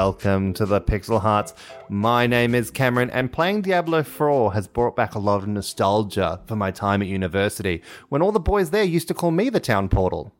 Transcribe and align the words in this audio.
Welcome 0.00 0.52
to 0.52 0.64
the 0.64 0.80
Pixel 0.80 1.20
Hearts. 1.20 1.54
My 1.88 2.28
name 2.28 2.54
is 2.54 2.70
Cameron, 2.70 3.10
and 3.10 3.32
playing 3.32 3.62
Diablo 3.62 4.04
4 4.04 4.54
has 4.54 4.68
brought 4.68 4.94
back 4.94 5.16
a 5.16 5.18
lot 5.18 5.38
of 5.38 5.48
nostalgia 5.48 6.40
for 6.46 6.54
my 6.54 6.70
time 6.70 7.02
at 7.02 7.08
university 7.08 7.82
when 8.08 8.22
all 8.22 8.30
the 8.30 8.38
boys 8.38 8.70
there 8.70 8.84
used 8.84 9.08
to 9.08 9.14
call 9.14 9.32
me 9.32 9.50
the 9.50 9.58
town 9.58 9.88
portal. 9.88 10.32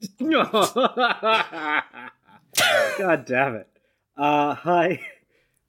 God 0.18 1.84
damn 3.26 3.56
it. 3.56 3.68
Uh, 4.16 4.54
hi, 4.54 4.98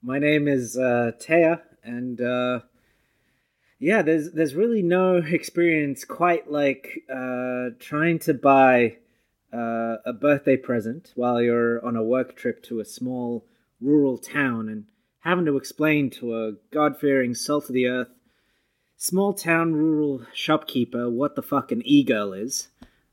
my 0.02 0.18
name 0.18 0.48
is 0.48 0.78
uh, 0.78 1.10
Taya, 1.20 1.60
and 1.82 2.18
uh, 2.22 2.60
yeah, 3.78 4.00
there's 4.00 4.32
there's 4.32 4.54
really 4.54 4.80
no 4.80 5.16
experience 5.16 6.06
quite 6.06 6.50
like 6.50 7.02
uh, 7.14 7.76
trying 7.78 8.20
to 8.20 8.32
buy 8.32 8.96
uh, 9.54 9.98
a 10.04 10.12
birthday 10.12 10.56
present 10.56 11.12
while 11.14 11.40
you're 11.40 11.84
on 11.84 11.96
a 11.96 12.02
work 12.02 12.36
trip 12.36 12.62
to 12.64 12.80
a 12.80 12.84
small 12.84 13.46
rural 13.80 14.18
town 14.18 14.68
and 14.68 14.84
having 15.20 15.44
to 15.46 15.56
explain 15.56 16.10
to 16.10 16.36
a 16.36 16.52
God 16.72 16.98
fearing, 16.98 17.34
salt 17.34 17.68
of 17.68 17.74
the 17.74 17.86
earth, 17.86 18.08
small 18.96 19.32
town 19.32 19.74
rural 19.74 20.22
shopkeeper 20.32 21.08
what 21.08 21.36
the 21.36 21.42
fuck 21.42 21.70
an 21.70 21.82
e 21.84 22.02
girl 22.02 22.32
is. 22.32 22.68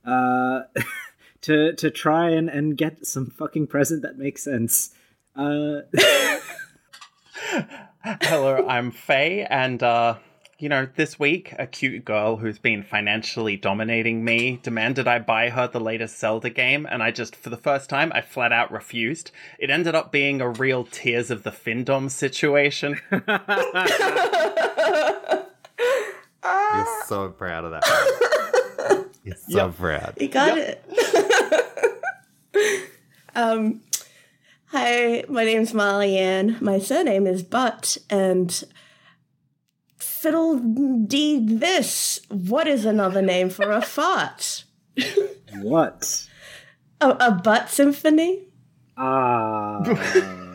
Uh, 0.05 0.61
to 1.41 1.73
to 1.73 1.89
try 1.89 2.29
and, 2.29 2.49
and 2.49 2.77
get 2.77 3.05
some 3.05 3.29
fucking 3.29 3.67
present 3.67 4.01
that 4.01 4.17
makes 4.17 4.43
sense. 4.43 4.91
Uh, 5.35 5.81
Hello, 8.03 8.65
I'm 8.67 8.91
Faye, 8.91 9.45
and 9.49 9.81
uh, 9.83 10.17
you 10.61 10.69
know, 10.69 10.87
this 10.95 11.17
week 11.17 11.55
a 11.57 11.65
cute 11.65 12.05
girl 12.05 12.37
who's 12.37 12.59
been 12.59 12.83
financially 12.83 13.57
dominating 13.57 14.23
me 14.23 14.59
demanded 14.61 15.07
I 15.07 15.17
buy 15.17 15.49
her 15.49 15.67
the 15.67 15.79
latest 15.79 16.19
Zelda 16.19 16.51
game, 16.51 16.87
and 16.89 17.01
I 17.01 17.09
just, 17.09 17.35
for 17.35 17.49
the 17.49 17.57
first 17.57 17.89
time, 17.89 18.11
I 18.13 18.21
flat 18.21 18.51
out 18.53 18.71
refused. 18.71 19.31
It 19.57 19.71
ended 19.71 19.95
up 19.95 20.11
being 20.11 20.39
a 20.39 20.47
real 20.47 20.83
Tears 20.83 21.31
of 21.31 21.41
the 21.41 21.49
Findom 21.49 22.11
situation. 22.11 23.01
You're 23.11 23.25
so 27.07 27.29
proud 27.29 27.65
of 27.65 27.71
that. 27.71 29.07
You're 29.23 29.35
so 29.35 29.71
proud. 29.71 30.13
You 30.21 30.27
got 30.27 30.57
it. 30.59 30.83
um, 33.35 33.81
hi, 34.67 35.23
my 35.27 35.43
name's 35.43 35.73
Molly 35.73 36.17
Ann. 36.17 36.57
My 36.61 36.77
surname 36.77 37.25
is 37.25 37.41
Butt, 37.41 37.97
and 38.11 38.63
fiddle 40.21 40.59
dee 40.59 41.39
this. 41.39 42.19
What 42.29 42.67
is 42.67 42.85
another 42.85 43.21
name 43.21 43.49
for 43.49 43.71
a 43.71 43.81
fart? 43.81 44.65
what? 45.61 46.27
A, 46.99 47.09
a 47.19 47.31
butt 47.31 47.69
symphony? 47.69 48.43
Ah. 48.97 50.37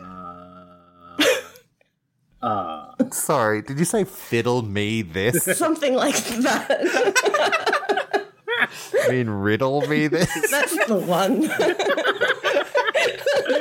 Ah. 2.39 2.93
Sorry, 3.11 3.63
did 3.63 3.79
you 3.79 3.83
say 3.83 4.03
fiddle 4.03 4.61
me 4.61 5.01
this? 5.01 5.43
Something 5.57 5.95
like 5.95 6.15
that. 6.15 6.69
I 9.03 9.09
mean, 9.09 9.27
riddle 9.27 9.81
me 9.87 10.07
this? 10.07 10.31
That's 10.51 10.85
the 10.85 10.99
one. 10.99 11.49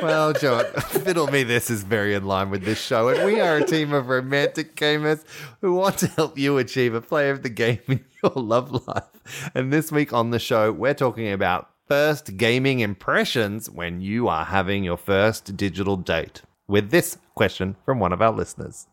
Well, 0.02 0.32
John, 0.32 0.64
Fiddle 0.88 1.26
Me 1.28 1.42
This 1.42 1.70
is 1.70 1.82
very 1.82 2.14
in 2.14 2.24
line 2.24 2.50
with 2.50 2.64
this 2.64 2.80
show, 2.80 3.08
and 3.08 3.24
we 3.24 3.40
are 3.40 3.56
a 3.56 3.64
team 3.64 3.92
of 3.92 4.08
romantic 4.08 4.76
gamers 4.76 5.24
who 5.60 5.74
want 5.74 5.98
to 5.98 6.06
help 6.08 6.38
you 6.38 6.58
achieve 6.58 6.94
a 6.94 7.00
play 7.00 7.30
of 7.30 7.42
the 7.42 7.48
game 7.48 7.80
in 7.88 8.04
your 8.22 8.32
love 8.34 8.86
life. 8.86 9.50
And 9.54 9.72
this 9.72 9.90
week 9.90 10.12
on 10.12 10.30
the 10.30 10.38
show, 10.38 10.72
we're 10.72 10.94
talking 10.94 11.32
about 11.32 11.70
first 11.88 12.36
gaming 12.36 12.80
impressions 12.80 13.70
when 13.70 14.00
you 14.00 14.28
are 14.28 14.44
having 14.44 14.84
your 14.84 14.96
first 14.96 15.56
digital 15.56 15.96
date. 15.96 16.42
With 16.68 16.90
this 16.90 17.18
question 17.34 17.76
from 17.84 18.00
one 18.00 18.12
of 18.12 18.20
our 18.20 18.32
listeners. 18.32 18.86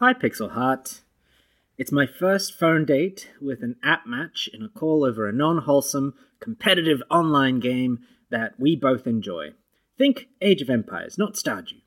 Hi, 0.00 0.12
Pixel 0.14 0.52
Heart. 0.52 1.02
It's 1.78 1.92
my 1.92 2.06
first 2.06 2.58
phone 2.58 2.84
date 2.84 3.30
with 3.40 3.62
an 3.62 3.76
app 3.82 4.06
match 4.06 4.48
in 4.52 4.62
a 4.62 4.68
call 4.68 5.04
over 5.04 5.28
a 5.28 5.32
non 5.32 5.58
wholesome, 5.58 6.14
competitive 6.40 7.02
online 7.10 7.60
game 7.60 8.00
that 8.30 8.58
we 8.58 8.76
both 8.76 9.06
enjoy. 9.06 9.52
Think 10.00 10.28
Age 10.40 10.62
of 10.62 10.70
Empires, 10.70 11.18
not 11.18 11.34
Stardew. 11.34 11.82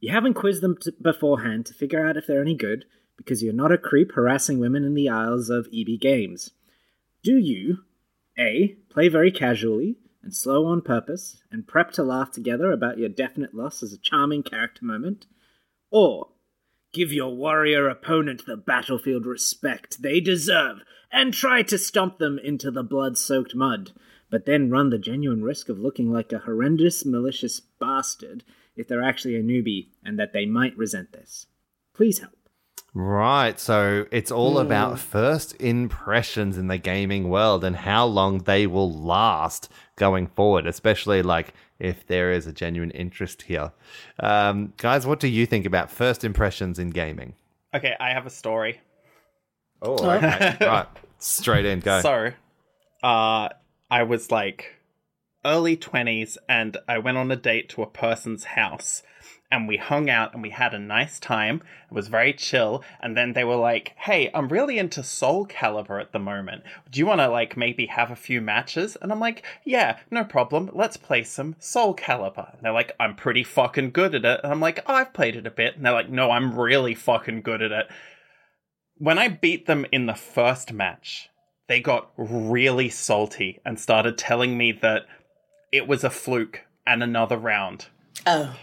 You 0.00 0.10
haven't 0.10 0.34
quizzed 0.34 0.60
them 0.60 0.76
t- 0.76 0.90
beforehand 1.00 1.66
to 1.66 1.72
figure 1.72 2.04
out 2.04 2.16
if 2.16 2.26
they're 2.26 2.42
any 2.42 2.56
good 2.56 2.84
because 3.16 3.44
you're 3.44 3.52
not 3.52 3.70
a 3.70 3.78
creep 3.78 4.10
harassing 4.10 4.58
women 4.58 4.82
in 4.82 4.94
the 4.94 5.08
aisles 5.08 5.50
of 5.50 5.68
EB 5.72 6.00
Games. 6.00 6.50
Do 7.22 7.36
you 7.36 7.84
A. 8.36 8.74
Play 8.90 9.06
very 9.06 9.30
casually 9.30 9.98
and 10.20 10.34
slow 10.34 10.66
on 10.66 10.80
purpose 10.80 11.44
and 11.52 11.64
prep 11.64 11.92
to 11.92 12.02
laugh 12.02 12.32
together 12.32 12.72
about 12.72 12.98
your 12.98 13.08
definite 13.08 13.54
loss 13.54 13.84
as 13.84 13.92
a 13.92 13.98
charming 13.98 14.42
character 14.42 14.84
moment? 14.84 15.26
Or 15.92 16.30
give 16.92 17.12
your 17.12 17.36
warrior 17.36 17.88
opponent 17.88 18.46
the 18.46 18.56
battlefield 18.56 19.26
respect 19.26 20.02
they 20.02 20.18
deserve 20.18 20.78
and 21.12 21.32
try 21.32 21.62
to 21.62 21.78
stomp 21.78 22.18
them 22.18 22.36
into 22.36 22.72
the 22.72 22.82
blood 22.82 23.16
soaked 23.16 23.54
mud, 23.54 23.92
but 24.34 24.46
then 24.46 24.68
run 24.68 24.90
the 24.90 24.98
genuine 24.98 25.44
risk 25.44 25.68
of 25.68 25.78
looking 25.78 26.12
like 26.12 26.32
a 26.32 26.40
horrendous, 26.40 27.04
malicious 27.04 27.60
bastard 27.60 28.42
if 28.74 28.88
they're 28.88 29.00
actually 29.00 29.36
a 29.36 29.42
newbie 29.44 29.90
and 30.04 30.18
that 30.18 30.32
they 30.32 30.44
might 30.44 30.76
resent 30.76 31.12
this. 31.12 31.46
Please 31.94 32.18
help. 32.18 32.34
Right, 32.92 33.60
so 33.60 34.06
it's 34.10 34.32
all 34.32 34.58
about 34.58 34.98
first 34.98 35.54
impressions 35.62 36.58
in 36.58 36.66
the 36.66 36.78
gaming 36.78 37.30
world 37.30 37.62
and 37.62 37.76
how 37.76 38.06
long 38.06 38.38
they 38.38 38.66
will 38.66 38.92
last 38.92 39.70
going 39.94 40.26
forward, 40.26 40.66
especially 40.66 41.22
like 41.22 41.54
if 41.78 42.04
there 42.04 42.32
is 42.32 42.48
a 42.48 42.52
genuine 42.52 42.90
interest 42.90 43.42
here. 43.42 43.70
Um, 44.18 44.72
guys, 44.78 45.06
what 45.06 45.20
do 45.20 45.28
you 45.28 45.46
think 45.46 45.64
about 45.64 45.92
first 45.92 46.24
impressions 46.24 46.80
in 46.80 46.90
gaming? 46.90 47.34
okay, 47.72 47.94
I 48.00 48.10
have 48.10 48.26
a 48.26 48.30
story. 48.30 48.80
Oh, 49.80 49.92
okay. 49.92 50.56
right, 50.60 50.88
straight 51.20 51.66
in, 51.66 51.78
go. 51.78 52.00
So, 52.02 52.32
uh, 53.04 53.50
I 53.94 54.02
was 54.02 54.32
like 54.32 54.74
early 55.44 55.76
20s 55.76 56.36
and 56.48 56.76
I 56.88 56.98
went 56.98 57.16
on 57.16 57.30
a 57.30 57.36
date 57.36 57.68
to 57.68 57.82
a 57.82 57.86
person's 57.86 58.42
house 58.42 59.04
and 59.52 59.68
we 59.68 59.76
hung 59.76 60.10
out 60.10 60.34
and 60.34 60.42
we 60.42 60.50
had 60.50 60.74
a 60.74 60.80
nice 60.80 61.20
time. 61.20 61.62
It 61.88 61.94
was 61.94 62.08
very 62.08 62.32
chill. 62.32 62.82
And 63.00 63.16
then 63.16 63.34
they 63.34 63.44
were 63.44 63.54
like, 63.54 63.92
hey, 63.98 64.32
I'm 64.34 64.48
really 64.48 64.80
into 64.80 65.04
Soul 65.04 65.46
Calibur 65.46 66.00
at 66.00 66.10
the 66.10 66.18
moment. 66.18 66.64
Do 66.90 66.98
you 66.98 67.06
want 67.06 67.20
to 67.20 67.28
like 67.28 67.56
maybe 67.56 67.86
have 67.86 68.10
a 68.10 68.16
few 68.16 68.40
matches? 68.40 68.96
And 69.00 69.12
I'm 69.12 69.20
like, 69.20 69.44
yeah, 69.64 69.98
no 70.10 70.24
problem. 70.24 70.70
Let's 70.72 70.96
play 70.96 71.22
some 71.22 71.54
Soul 71.60 71.94
Calibur. 71.94 72.52
And 72.52 72.62
they're 72.62 72.72
like, 72.72 72.96
I'm 72.98 73.14
pretty 73.14 73.44
fucking 73.44 73.92
good 73.92 74.16
at 74.16 74.24
it. 74.24 74.40
And 74.42 74.52
I'm 74.52 74.60
like, 74.60 74.82
I've 74.90 75.12
played 75.12 75.36
it 75.36 75.46
a 75.46 75.52
bit. 75.52 75.76
And 75.76 75.86
they're 75.86 75.92
like, 75.92 76.10
no, 76.10 76.32
I'm 76.32 76.58
really 76.58 76.96
fucking 76.96 77.42
good 77.42 77.62
at 77.62 77.70
it. 77.70 77.86
When 78.96 79.20
I 79.20 79.28
beat 79.28 79.66
them 79.66 79.86
in 79.92 80.06
the 80.06 80.14
first 80.14 80.72
match, 80.72 81.30
they 81.66 81.80
got 81.80 82.10
really 82.16 82.88
salty 82.88 83.60
and 83.64 83.78
started 83.78 84.18
telling 84.18 84.56
me 84.56 84.72
that 84.72 85.06
it 85.72 85.88
was 85.88 86.04
a 86.04 86.10
fluke 86.10 86.60
and 86.86 87.02
another 87.02 87.36
round. 87.36 87.86
oh. 88.26 88.54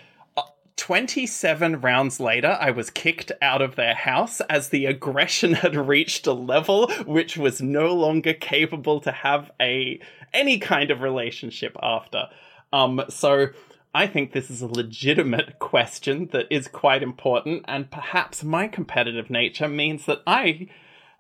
27 0.77 1.79
rounds 1.81 2.19
later, 2.19 2.57
I 2.59 2.71
was 2.71 2.89
kicked 2.89 3.31
out 3.39 3.61
of 3.61 3.75
their 3.75 3.93
house 3.93 4.41
as 4.41 4.69
the 4.69 4.87
aggression 4.87 5.53
had 5.55 5.75
reached 5.75 6.25
a 6.25 6.33
level 6.33 6.91
which 7.05 7.37
was 7.37 7.61
no 7.61 7.93
longer 7.93 8.33
capable 8.33 8.99
to 9.01 9.11
have 9.11 9.51
a 9.61 9.99
any 10.33 10.57
kind 10.57 10.89
of 10.89 11.01
relationship 11.01 11.77
after. 11.83 12.29
Um, 12.73 13.03
so 13.09 13.49
I 13.93 14.07
think 14.07 14.31
this 14.31 14.49
is 14.49 14.63
a 14.63 14.67
legitimate 14.67 15.59
question 15.59 16.29
that 16.31 16.47
is 16.49 16.67
quite 16.67 17.03
important, 17.03 17.63
and 17.67 17.91
perhaps 17.91 18.43
my 18.43 18.67
competitive 18.67 19.29
nature 19.29 19.67
means 19.67 20.07
that 20.07 20.23
I 20.25 20.67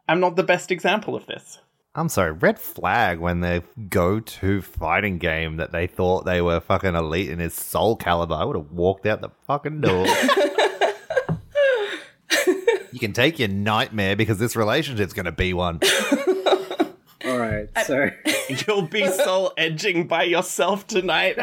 am 0.07 0.19
not 0.19 0.37
the 0.37 0.43
best 0.43 0.71
example 0.71 1.15
of 1.15 1.27
this. 1.27 1.59
I'm 1.93 2.07
sorry, 2.07 2.31
red 2.31 2.57
flag 2.57 3.19
when 3.19 3.41
their 3.41 3.63
go-to 3.89 4.61
fighting 4.61 5.17
game 5.17 5.57
that 5.57 5.73
they 5.73 5.87
thought 5.87 6.23
they 6.23 6.41
were 6.41 6.61
fucking 6.61 6.95
elite 6.95 7.29
in 7.29 7.41
is 7.41 7.53
Soul 7.53 7.97
Calibur. 7.97 8.39
I 8.39 8.45
would 8.45 8.55
have 8.55 8.71
walked 8.71 9.05
out 9.05 9.19
the 9.19 9.27
fucking 9.45 9.81
door. 9.81 10.05
you 12.93 12.99
can 12.99 13.11
take 13.11 13.39
your 13.39 13.49
nightmare 13.49 14.15
because 14.15 14.39
this 14.39 14.55
relationship's 14.55 15.11
going 15.11 15.25
to 15.25 15.33
be 15.33 15.53
one. 15.53 15.81
All 17.25 17.37
right, 17.37 17.67
so 17.85 18.09
You'll 18.67 18.83
be 18.83 19.07
soul 19.07 19.51
edging 19.57 20.07
by 20.07 20.23
yourself 20.23 20.87
tonight. 20.87 21.35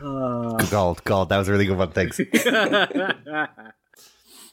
Gold, 0.00 1.04
gold. 1.04 1.28
That 1.28 1.36
was 1.36 1.48
a 1.48 1.52
really 1.52 1.66
good 1.66 1.76
one. 1.76 1.92
Thanks. 1.92 2.18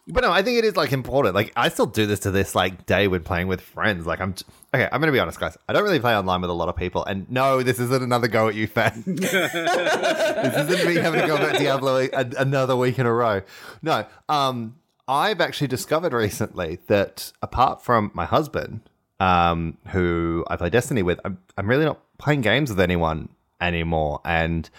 But 0.10 0.24
no, 0.24 0.32
I 0.32 0.42
think 0.42 0.58
it 0.58 0.64
is 0.64 0.78
like 0.78 0.94
important. 0.94 1.36
Like 1.36 1.52
I 1.58 1.68
still 1.68 1.86
do 1.86 2.06
this 2.06 2.22
to 2.22 2.32
this 2.32 2.56
like 2.56 2.86
day 2.86 3.08
when 3.10 3.24
playing 3.24 3.48
with 3.48 3.60
friends. 3.60 4.06
Like 4.06 4.22
I'm 4.22 4.36
okay. 4.74 4.88
I'm 4.90 5.02
gonna 5.02 5.12
be 5.12 5.20
honest, 5.20 5.40
guys. 5.40 5.58
I 5.68 5.74
don't 5.74 5.84
really 5.84 6.00
play 6.00 6.16
online 6.16 6.40
with 6.40 6.50
a 6.50 6.54
lot 6.54 6.70
of 6.70 6.78
people, 6.78 7.04
and 7.04 7.30
no, 7.30 7.62
this 7.62 7.78
isn't 7.80 8.02
another 8.04 8.30
go 8.30 8.48
at 8.48 8.56
you, 8.56 8.68
fan. 8.68 9.04
this 9.06 9.34
isn't 9.34 10.88
me 10.88 10.96
having 10.96 11.22
to 11.22 11.28
go 11.28 11.36
at 11.36 11.58
Diablo 11.58 11.98
a- 11.98 12.32
another 12.38 12.78
week 12.78 13.00
in 13.00 13.06
a 13.06 13.14
row. 13.14 13.42
No, 13.82 14.06
um, 14.30 14.78
I've 15.10 15.42
actually 15.42 15.68
discovered 15.68 16.14
recently 16.14 16.80
that 16.88 17.34
apart 17.42 17.84
from 17.84 18.12
my 18.14 18.26
husband, 18.26 18.90
um, 19.20 19.78
who 19.90 20.46
I 20.50 20.56
play 20.56 20.70
Destiny 20.70 21.04
with, 21.04 21.20
I'm, 21.26 21.38
I'm 21.58 21.68
really 21.68 21.86
not 21.86 22.00
playing 22.18 22.42
games 22.42 22.70
with 22.70 22.80
anyone 22.80 23.28
anymore, 23.60 24.22
and 24.24 24.70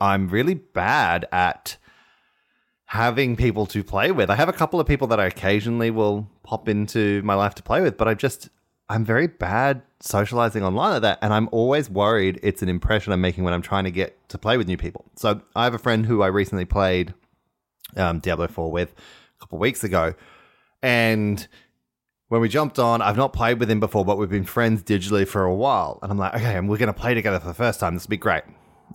I'm 0.00 0.28
really 0.28 0.54
bad 0.54 1.26
at 1.30 1.76
having 2.86 3.36
people 3.36 3.66
to 3.66 3.82
play 3.82 4.12
with. 4.12 4.30
I 4.30 4.36
have 4.36 4.48
a 4.48 4.52
couple 4.52 4.80
of 4.80 4.86
people 4.86 5.08
that 5.08 5.20
I 5.20 5.26
occasionally 5.26 5.90
will 5.90 6.28
pop 6.44 6.68
into 6.68 7.20
my 7.22 7.34
life 7.34 7.54
to 7.56 7.62
play 7.62 7.80
with, 7.80 7.96
but 7.96 8.08
I 8.08 8.14
just 8.14 8.48
I'm 8.88 9.04
very 9.04 9.26
bad 9.26 9.82
socializing 9.98 10.62
online 10.62 10.92
like 10.92 11.02
that, 11.02 11.18
and 11.20 11.34
I'm 11.34 11.48
always 11.50 11.90
worried 11.90 12.38
it's 12.42 12.62
an 12.62 12.68
impression 12.68 13.12
I'm 13.12 13.20
making 13.20 13.42
when 13.42 13.52
I'm 13.52 13.62
trying 13.62 13.84
to 13.84 13.90
get 13.90 14.28
to 14.28 14.38
play 14.38 14.56
with 14.56 14.68
new 14.68 14.76
people. 14.76 15.04
So 15.16 15.40
I 15.56 15.64
have 15.64 15.74
a 15.74 15.78
friend 15.78 16.06
who 16.06 16.22
I 16.22 16.28
recently 16.28 16.64
played 16.64 17.12
um, 17.96 18.20
Diablo 18.20 18.46
4 18.46 18.70
with 18.70 18.92
a 18.92 19.40
couple 19.40 19.56
of 19.56 19.60
weeks 19.60 19.82
ago, 19.82 20.14
and 20.80 21.46
when 22.28 22.40
we 22.40 22.48
jumped 22.48 22.78
on, 22.78 23.02
I've 23.02 23.16
not 23.16 23.32
played 23.32 23.58
with 23.58 23.70
him 23.70 23.80
before, 23.80 24.04
but 24.04 24.18
we've 24.18 24.30
been 24.30 24.44
friends 24.44 24.82
digitally 24.84 25.26
for 25.26 25.42
a 25.42 25.54
while, 25.54 25.98
and 26.02 26.12
I'm 26.12 26.18
like, 26.18 26.34
okay, 26.34 26.56
and 26.56 26.68
we're 26.68 26.78
going 26.78 26.92
to 26.92 26.92
play 26.92 27.14
together 27.14 27.40
for 27.40 27.48
the 27.48 27.54
first 27.54 27.80
time. 27.80 27.94
This 27.94 28.04
will 28.04 28.10
be 28.10 28.16
great. 28.16 28.44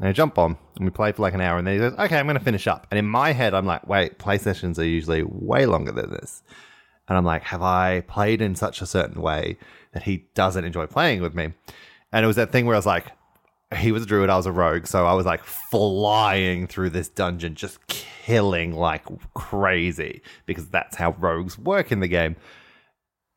And 0.02 0.10
I 0.10 0.14
jump 0.14 0.40
on 0.40 0.58
and 0.76 0.84
we 0.84 0.90
play 0.90 1.12
for 1.12 1.22
like 1.22 1.36
an 1.36 1.42
hour, 1.42 1.60
and 1.60 1.68
then 1.68 1.76
he 1.76 1.80
goes, 1.80 1.94
"Okay, 1.94 2.18
I'm 2.18 2.26
going 2.26 2.38
to 2.38 2.44
finish 2.44 2.66
up." 2.66 2.88
And 2.90 2.98
in 2.98 3.08
my 3.08 3.34
head, 3.34 3.54
I'm 3.54 3.68
like, 3.68 3.88
"Wait, 3.88 4.18
play 4.18 4.40
sessions 4.40 4.80
are 4.80 4.86
usually 4.86 5.22
way 5.24 5.68
longer 5.68 5.92
than 5.92 6.10
this." 6.10 6.42
And 7.08 7.18
I'm 7.18 7.24
like, 7.24 7.44
"Have 7.44 7.62
I 7.62 8.02
played 8.02 8.42
in 8.42 8.56
such 8.56 8.82
a 8.82 8.88
certain 8.88 9.22
way 9.22 9.58
that 9.94 10.04
he 10.04 10.26
doesn't 10.34 10.66
enjoy 10.66 10.88
playing 10.88 11.22
with 11.22 11.36
me?" 11.36 11.54
And 12.12 12.24
it 12.24 12.28
was 12.28 12.36
that 12.38 12.52
thing 12.52 12.66
where 12.66 12.76
I 12.76 12.80
was 12.80 12.86
like, 12.88 13.12
he 13.78 13.92
was 13.92 14.04
a 14.04 14.06
druid, 14.06 14.30
I 14.30 14.38
was 14.38 14.48
a 14.48 14.52
rogue, 14.52 14.88
so 14.88 15.06
I 15.06 15.14
was 15.14 15.26
like 15.26 15.44
flying 15.44 16.68
through 16.68 16.90
this 16.90 17.08
dungeon, 17.08 17.56
just 17.56 17.86
killing 17.88 18.74
like 18.74 19.04
crazy 19.34 20.22
because 20.46 20.68
that's 20.68 20.98
how 20.98 21.12
rogues 21.20 21.58
work 21.58 21.92
in 21.92 22.00
the 22.00 22.08
game. 22.08 22.36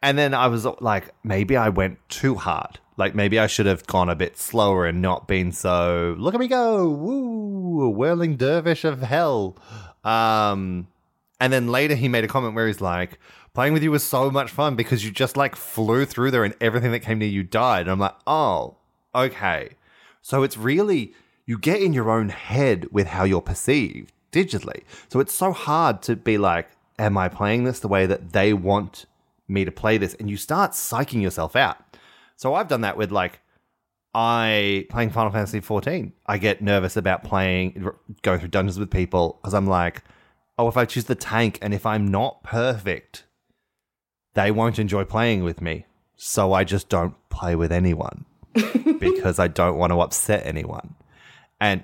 And 0.03 0.19
then 0.19 0.35
I 0.35 0.49
was 0.49 0.65
like, 0.81 1.15
maybe 1.23 1.57
I 1.57 1.69
went 1.69 1.99
too 2.09 2.35
hard. 2.35 2.79
Like 2.97 3.15
maybe 3.15 3.39
I 3.39 3.47
should 3.47 3.67
have 3.67 3.87
gone 3.87 4.09
a 4.09 4.15
bit 4.15 4.39
slower 4.39 4.87
and 4.87 5.03
not 5.03 5.27
been 5.27 5.53
so 5.53 6.15
look 6.19 6.35
at 6.35 6.41
me 6.41 6.49
go, 6.49 6.89
woo, 6.89 7.89
whirling 7.89 8.37
dervish 8.37 8.85
of 8.85 9.03
hell. 9.03 9.57
Um, 10.05 10.89
and 11.41 11.53
then 11.53 11.69
later 11.69 11.95
he 11.95 12.09
made 12.09 12.25
a 12.25 12.29
comment 12.29 12.55
where 12.55 12.67
he's 12.67 12.81
like, 12.81 13.19
playing 13.55 13.73
with 13.73 13.83
you 13.83 13.91
was 13.91 14.03
so 14.03 14.31
much 14.31 14.51
fun 14.51 14.77
because 14.77 15.05
you 15.05 15.11
just 15.11 15.37
like 15.37 15.57
flew 15.57 16.05
through 16.05 16.31
there 16.31 16.45
and 16.45 16.55
everything 16.61 16.93
that 16.93 17.01
came 17.01 17.19
near 17.19 17.29
you 17.29 17.43
died. 17.43 17.83
And 17.83 17.91
I'm 17.91 18.01
like, 18.01 18.17
oh, 18.27 18.77
okay. 19.15 19.71
So 20.23 20.43
it's 20.43 20.57
really 20.57 21.15
you 21.47 21.59
get 21.59 21.83
in 21.83 21.93
your 21.93 22.11
own 22.11 22.31
head 22.31 22.89
with 22.91 23.09
how 23.09 23.25
you're 23.25 23.41
perceived 23.41 24.13
digitally. 24.33 24.83
So 25.09 25.21
it's 25.21 25.35
so 25.35 25.53
hard 25.53 26.03
to 26.03 26.17
be 26.17 26.39
like, 26.39 26.69
am 26.99 27.17
I 27.17 27.29
playing 27.29 27.65
this 27.65 27.81
the 27.81 27.89
way 27.89 28.07
that 28.07 28.33
they 28.33 28.53
want 28.53 29.07
me 29.47 29.65
to 29.65 29.71
play 29.71 29.99
this? 29.99 30.15
And 30.15 30.29
you 30.29 30.37
start 30.37 30.73
psyching 30.73 31.23
yourself 31.23 31.55
out. 31.55 31.79
So 32.37 32.55
I've 32.55 32.69
done 32.69 32.83
that 32.83 32.97
with 32.97 33.11
like 33.11 33.41
I 34.15 34.87
playing 34.91 35.11
Final 35.11 35.33
Fantasy 35.33 35.61
14. 35.61 36.13
I 36.27 36.39
get 36.39 36.63
nervous 36.63 36.97
about 36.97 37.25
playing 37.25 37.91
going 38.23 38.39
through 38.39 38.49
dungeons 38.49 38.79
with 38.79 38.91
people 38.91 39.39
because 39.41 39.55
I'm 39.55 39.67
like, 39.67 40.03
oh, 40.59 40.69
if 40.69 40.77
I 40.77 40.85
choose 40.85 41.05
the 41.05 41.15
tank 41.15 41.59
and 41.61 41.75
if 41.75 41.85
I'm 41.85 42.07
not 42.07 42.43
perfect, 42.43 43.25
they 44.35 44.51
won't 44.51 44.79
enjoy 44.79 45.05
playing 45.05 45.43
with 45.43 45.61
me. 45.61 45.87
So 46.17 46.53
I 46.53 46.65
just 46.65 46.89
don't 46.89 47.15
play 47.29 47.57
with 47.57 47.73
anyone 47.73 48.25
because 49.01 49.39
I 49.39 49.49
don't 49.49 49.77
want 49.77 49.93
to 49.93 50.01
upset 50.01 50.47
anyone. 50.47 50.95
And 51.61 51.83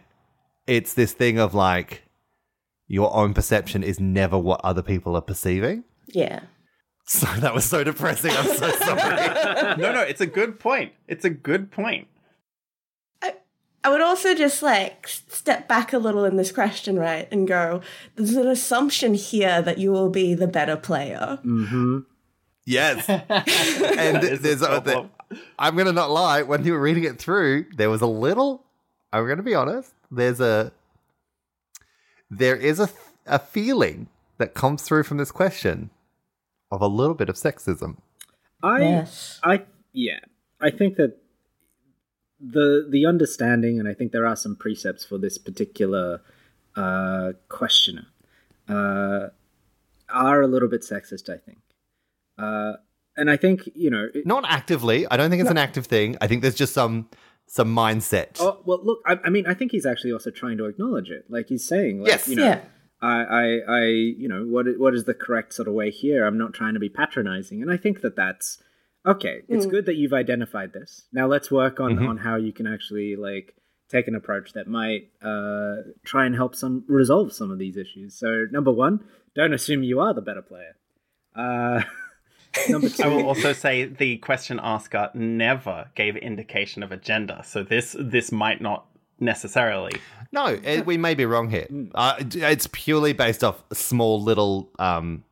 it's 0.66 0.94
this 0.94 1.12
thing 1.12 1.38
of 1.38 1.52
like 1.52 2.04
your 2.86 3.14
own 3.14 3.34
perception 3.34 3.82
is 3.82 3.98
never 3.98 4.38
what 4.38 4.60
other 4.62 4.82
people 4.82 5.16
are 5.16 5.22
perceiving. 5.22 5.84
Yeah. 6.06 6.40
So 7.10 7.26
that 7.40 7.52
was 7.52 7.64
so 7.64 7.82
depressing. 7.82 8.30
I'm 8.30 8.46
so 8.46 8.70
sorry. 8.70 9.76
no, 9.78 9.92
no, 9.92 10.00
it's 10.00 10.20
a 10.20 10.26
good 10.26 10.60
point. 10.60 10.92
It's 11.08 11.24
a 11.24 11.30
good 11.30 11.72
point. 11.72 12.06
I 13.20 13.34
I 13.82 13.90
would 13.90 14.00
also 14.00 14.32
just 14.32 14.62
like 14.62 15.08
step 15.08 15.66
back 15.66 15.92
a 15.92 15.98
little 15.98 16.24
in 16.24 16.36
this 16.36 16.52
question, 16.52 16.96
right, 16.96 17.26
and 17.32 17.48
go, 17.48 17.80
there's 18.14 18.36
an 18.36 18.46
assumption 18.46 19.14
here 19.14 19.60
that 19.60 19.78
you 19.78 19.90
will 19.90 20.08
be 20.08 20.34
the 20.34 20.46
better 20.46 20.76
player. 20.76 21.40
Mm-hmm. 21.44 21.98
yes. 22.64 23.08
And 23.08 24.22
there's 24.22 24.62
a, 24.62 24.80
the. 24.80 25.08
I'm 25.58 25.74
going 25.74 25.86
to 25.86 25.92
not 25.92 26.12
lie. 26.12 26.42
When 26.42 26.64
you 26.64 26.74
were 26.74 26.80
reading 26.80 27.02
it 27.02 27.18
through, 27.18 27.66
there 27.74 27.90
was 27.90 28.02
a 28.02 28.06
little, 28.06 28.64
I'm 29.12 29.24
going 29.24 29.38
to 29.38 29.42
be 29.42 29.56
honest, 29.56 29.92
there's 30.12 30.40
a, 30.40 30.70
there 32.30 32.54
is 32.54 32.78
a, 32.78 32.88
a 33.26 33.40
feeling 33.40 34.06
that 34.38 34.54
comes 34.54 34.82
through 34.82 35.02
from 35.02 35.16
this 35.16 35.32
question 35.32 35.90
of 36.70 36.80
a 36.80 36.86
little 36.86 37.14
bit 37.14 37.28
of 37.28 37.36
sexism. 37.36 37.96
I 38.62 38.80
Yes. 38.80 39.40
I 39.42 39.64
yeah. 39.92 40.20
I 40.60 40.70
think 40.70 40.96
that 40.96 41.16
the 42.40 42.86
the 42.88 43.06
understanding 43.06 43.78
and 43.78 43.88
I 43.88 43.94
think 43.94 44.12
there 44.12 44.26
are 44.26 44.36
some 44.36 44.56
precepts 44.56 45.04
for 45.04 45.18
this 45.18 45.36
particular 45.38 46.20
uh 46.76 47.32
questioner 47.48 48.06
uh 48.68 49.28
are 50.08 50.40
a 50.42 50.46
little 50.46 50.68
bit 50.68 50.82
sexist, 50.82 51.28
I 51.28 51.38
think. 51.38 51.58
Uh 52.38 52.74
and 53.16 53.30
I 53.30 53.36
think, 53.36 53.68
you 53.74 53.90
know, 53.90 54.08
it- 54.14 54.26
Not 54.26 54.44
actively. 54.48 55.06
I 55.10 55.16
don't 55.16 55.30
think 55.30 55.40
it's 55.42 55.50
an 55.50 55.58
active 55.58 55.86
thing. 55.86 56.16
I 56.20 56.26
think 56.28 56.42
there's 56.42 56.54
just 56.54 56.72
some 56.72 57.08
some 57.46 57.74
mindset. 57.74 58.36
Oh 58.38 58.60
well, 58.64 58.80
look. 58.84 59.00
I, 59.06 59.18
I 59.24 59.30
mean, 59.30 59.44
I 59.46 59.54
think 59.54 59.72
he's 59.72 59.84
actually 59.84 60.12
also 60.12 60.30
trying 60.30 60.56
to 60.58 60.66
acknowledge 60.66 61.10
it. 61.10 61.24
Like 61.28 61.48
he's 61.48 61.66
saying, 61.66 62.00
like, 62.00 62.08
Yes. 62.08 62.28
you 62.28 62.36
know, 62.36 62.44
Yeah. 62.44 62.60
I, 63.02 63.22
I, 63.22 63.58
I, 63.68 63.84
you 63.86 64.28
know, 64.28 64.44
what, 64.44 64.66
what 64.78 64.94
is 64.94 65.04
the 65.04 65.14
correct 65.14 65.54
sort 65.54 65.68
of 65.68 65.74
way 65.74 65.90
here? 65.90 66.26
I'm 66.26 66.38
not 66.38 66.52
trying 66.52 66.74
to 66.74 66.80
be 66.80 66.88
patronizing, 66.88 67.62
and 67.62 67.70
I 67.70 67.76
think 67.76 68.02
that 68.02 68.16
that's 68.16 68.62
okay. 69.06 69.42
It's 69.48 69.66
good 69.66 69.86
that 69.86 69.96
you've 69.96 70.12
identified 70.12 70.72
this. 70.72 71.06
Now 71.12 71.26
let's 71.26 71.50
work 71.50 71.80
on 71.80 72.06
on 72.06 72.18
how 72.18 72.36
you 72.36 72.52
can 72.52 72.66
actually 72.66 73.16
like 73.16 73.54
take 73.88 74.06
an 74.06 74.14
approach 74.14 74.52
that 74.52 74.68
might 74.68 75.10
uh, 75.22 75.76
try 76.04 76.24
and 76.24 76.34
help 76.34 76.54
some 76.54 76.84
resolve 76.86 77.32
some 77.32 77.50
of 77.50 77.58
these 77.58 77.76
issues. 77.76 78.14
So 78.14 78.46
number 78.50 78.70
one, 78.70 79.04
don't 79.34 79.52
assume 79.52 79.82
you 79.82 80.00
are 80.00 80.14
the 80.14 80.22
better 80.22 80.42
player. 80.42 80.76
Uh, 81.34 81.82
number 82.68 82.88
two, 82.88 83.02
I 83.02 83.08
will 83.08 83.26
also 83.26 83.52
say 83.52 83.84
the 83.84 84.18
question 84.18 84.60
asker 84.62 85.10
never 85.14 85.90
gave 85.94 86.16
indication 86.16 86.82
of 86.82 86.92
a 86.92 86.96
gender, 86.96 87.40
so 87.44 87.62
this 87.62 87.96
this 87.98 88.30
might 88.30 88.60
not 88.60 88.86
necessarily. 89.20 89.92
No, 90.32 90.46
it, 90.46 90.86
we 90.86 90.96
may 90.96 91.14
be 91.14 91.26
wrong 91.26 91.50
here. 91.50 91.66
Uh, 91.94 92.16
it's 92.18 92.68
purely 92.72 93.12
based 93.12 93.42
off 93.42 93.62
small 93.72 94.22
little, 94.22 94.70
um, 94.78 95.24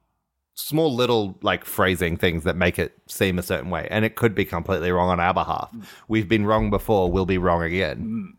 small 0.54 0.92
little 0.92 1.38
like 1.42 1.64
phrasing 1.64 2.16
things 2.16 2.44
that 2.44 2.56
make 2.56 2.78
it 2.78 2.98
seem 3.06 3.38
a 3.38 3.42
certain 3.42 3.70
way, 3.70 3.86
and 3.90 4.04
it 4.04 4.16
could 4.16 4.34
be 4.34 4.44
completely 4.44 4.90
wrong 4.90 5.08
on 5.08 5.20
our 5.20 5.34
behalf. 5.34 5.72
We've 6.08 6.28
been 6.28 6.46
wrong 6.46 6.70
before; 6.70 7.10
we'll 7.10 7.26
be 7.26 7.38
wrong 7.38 7.62
again. 7.62 8.34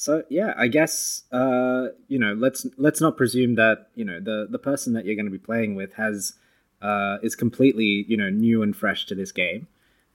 So 0.00 0.22
yeah, 0.30 0.54
I 0.56 0.68
guess 0.68 1.24
uh, 1.30 1.88
you 2.08 2.18
know 2.18 2.32
let's 2.32 2.66
let's 2.78 3.02
not 3.02 3.18
presume 3.18 3.56
that 3.56 3.88
you 3.94 4.04
know 4.04 4.18
the 4.18 4.46
the 4.50 4.58
person 4.58 4.94
that 4.94 5.04
you're 5.04 5.14
going 5.14 5.26
to 5.26 5.30
be 5.30 5.36
playing 5.36 5.74
with 5.74 5.92
has 5.94 6.34
uh, 6.80 7.18
is 7.22 7.36
completely 7.36 8.06
you 8.08 8.16
know 8.16 8.30
new 8.30 8.62
and 8.62 8.74
fresh 8.74 9.04
to 9.06 9.14
this 9.14 9.30
game. 9.30 9.66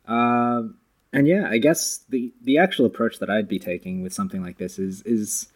Um, 0.07 0.77
and 1.15 1.29
yeah, 1.29 1.47
I 1.49 1.59
guess 1.59 2.01
the 2.09 2.33
the 2.43 2.57
actual 2.57 2.85
approach 2.85 3.19
that 3.19 3.29
I'd 3.29 3.47
be 3.47 3.57
taking 3.57 4.03
with 4.03 4.13
something 4.13 4.43
like 4.43 4.57
this 4.57 4.77
is 4.77 5.01
is 5.03 5.47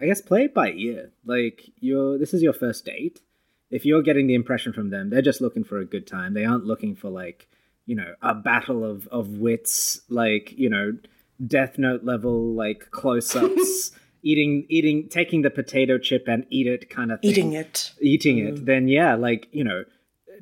I 0.00 0.06
guess 0.06 0.20
play 0.20 0.44
it 0.44 0.54
by 0.54 0.70
ear. 0.70 1.10
Like 1.26 1.70
you're 1.80 2.18
this 2.18 2.32
is 2.32 2.40
your 2.40 2.52
first 2.52 2.84
date. 2.84 3.20
If 3.68 3.84
you're 3.84 4.02
getting 4.02 4.28
the 4.28 4.34
impression 4.34 4.72
from 4.72 4.90
them, 4.90 5.10
they're 5.10 5.20
just 5.20 5.40
looking 5.40 5.64
for 5.64 5.78
a 5.78 5.84
good 5.84 6.06
time. 6.06 6.34
They 6.34 6.44
aren't 6.44 6.66
looking 6.66 6.94
for 6.94 7.10
like 7.10 7.48
you 7.84 7.96
know 7.96 8.14
a 8.22 8.32
battle 8.32 8.84
of 8.84 9.08
of 9.08 9.38
wits, 9.38 10.02
like 10.08 10.52
you 10.56 10.70
know 10.70 10.96
Death 11.44 11.78
Note 11.78 12.04
level 12.04 12.54
like 12.54 12.92
close 12.92 13.34
ups, 13.34 13.90
eating 14.22 14.66
eating 14.68 15.08
taking 15.08 15.42
the 15.42 15.50
potato 15.50 15.98
chip 15.98 16.28
and 16.28 16.46
eat 16.48 16.68
it 16.68 16.88
kind 16.90 17.10
of 17.10 17.20
thing. 17.20 17.30
Eating 17.30 17.52
it. 17.54 17.90
eating 18.00 18.38
it. 18.38 18.66
Then 18.66 18.86
yeah, 18.86 19.16
like 19.16 19.48
you 19.50 19.64
know, 19.64 19.82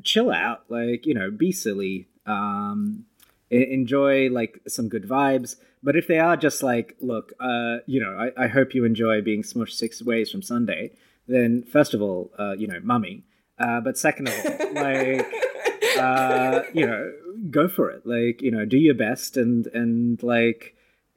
chill 0.05 0.31
out. 0.31 0.65
Like 0.69 1.07
you 1.07 1.15
know, 1.15 1.31
be 1.31 1.51
silly. 1.51 2.09
Um, 2.27 3.07
enjoy 3.51 4.29
like 4.31 4.61
some 4.69 4.89
good 4.89 5.05
vibes. 5.09 5.57
But 5.83 5.97
if 5.97 6.07
they 6.07 6.19
are 6.19 6.37
just 6.37 6.63
like, 6.63 6.97
look, 7.01 7.33
uh, 7.41 7.79
you 7.87 8.01
know, 8.01 8.13
I, 8.37 8.45
I 8.45 8.47
hope 8.49 8.75
you 8.75 8.85
enjoy 8.85 9.23
being 9.23 9.43
smushed 9.43 9.73
six 9.73 10.03
ways 10.03 10.31
from 10.31 10.43
Sunday. 10.43 10.93
Then 11.27 11.63
first 11.63 11.95
of 11.95 12.03
all, 12.03 12.31
uh, 12.39 12.53
you 12.53 12.67
know, 12.67 12.81
mummy. 12.83 13.25
Uh, 13.59 13.81
but 13.81 13.97
second 13.99 14.29
of 14.29 14.35
all, 14.35 14.73
like 14.75 15.27
uh, 15.99 16.63
you 16.75 16.87
know, 16.87 17.13
go 17.51 17.69
for 17.69 17.91
it. 17.91 18.07
Like, 18.07 18.43
you 18.43 18.51
know, 18.51 18.65
do 18.65 18.77
your 18.79 18.95
best 18.95 19.37
and 19.37 19.67
and 19.69 20.23
like, 20.23 20.75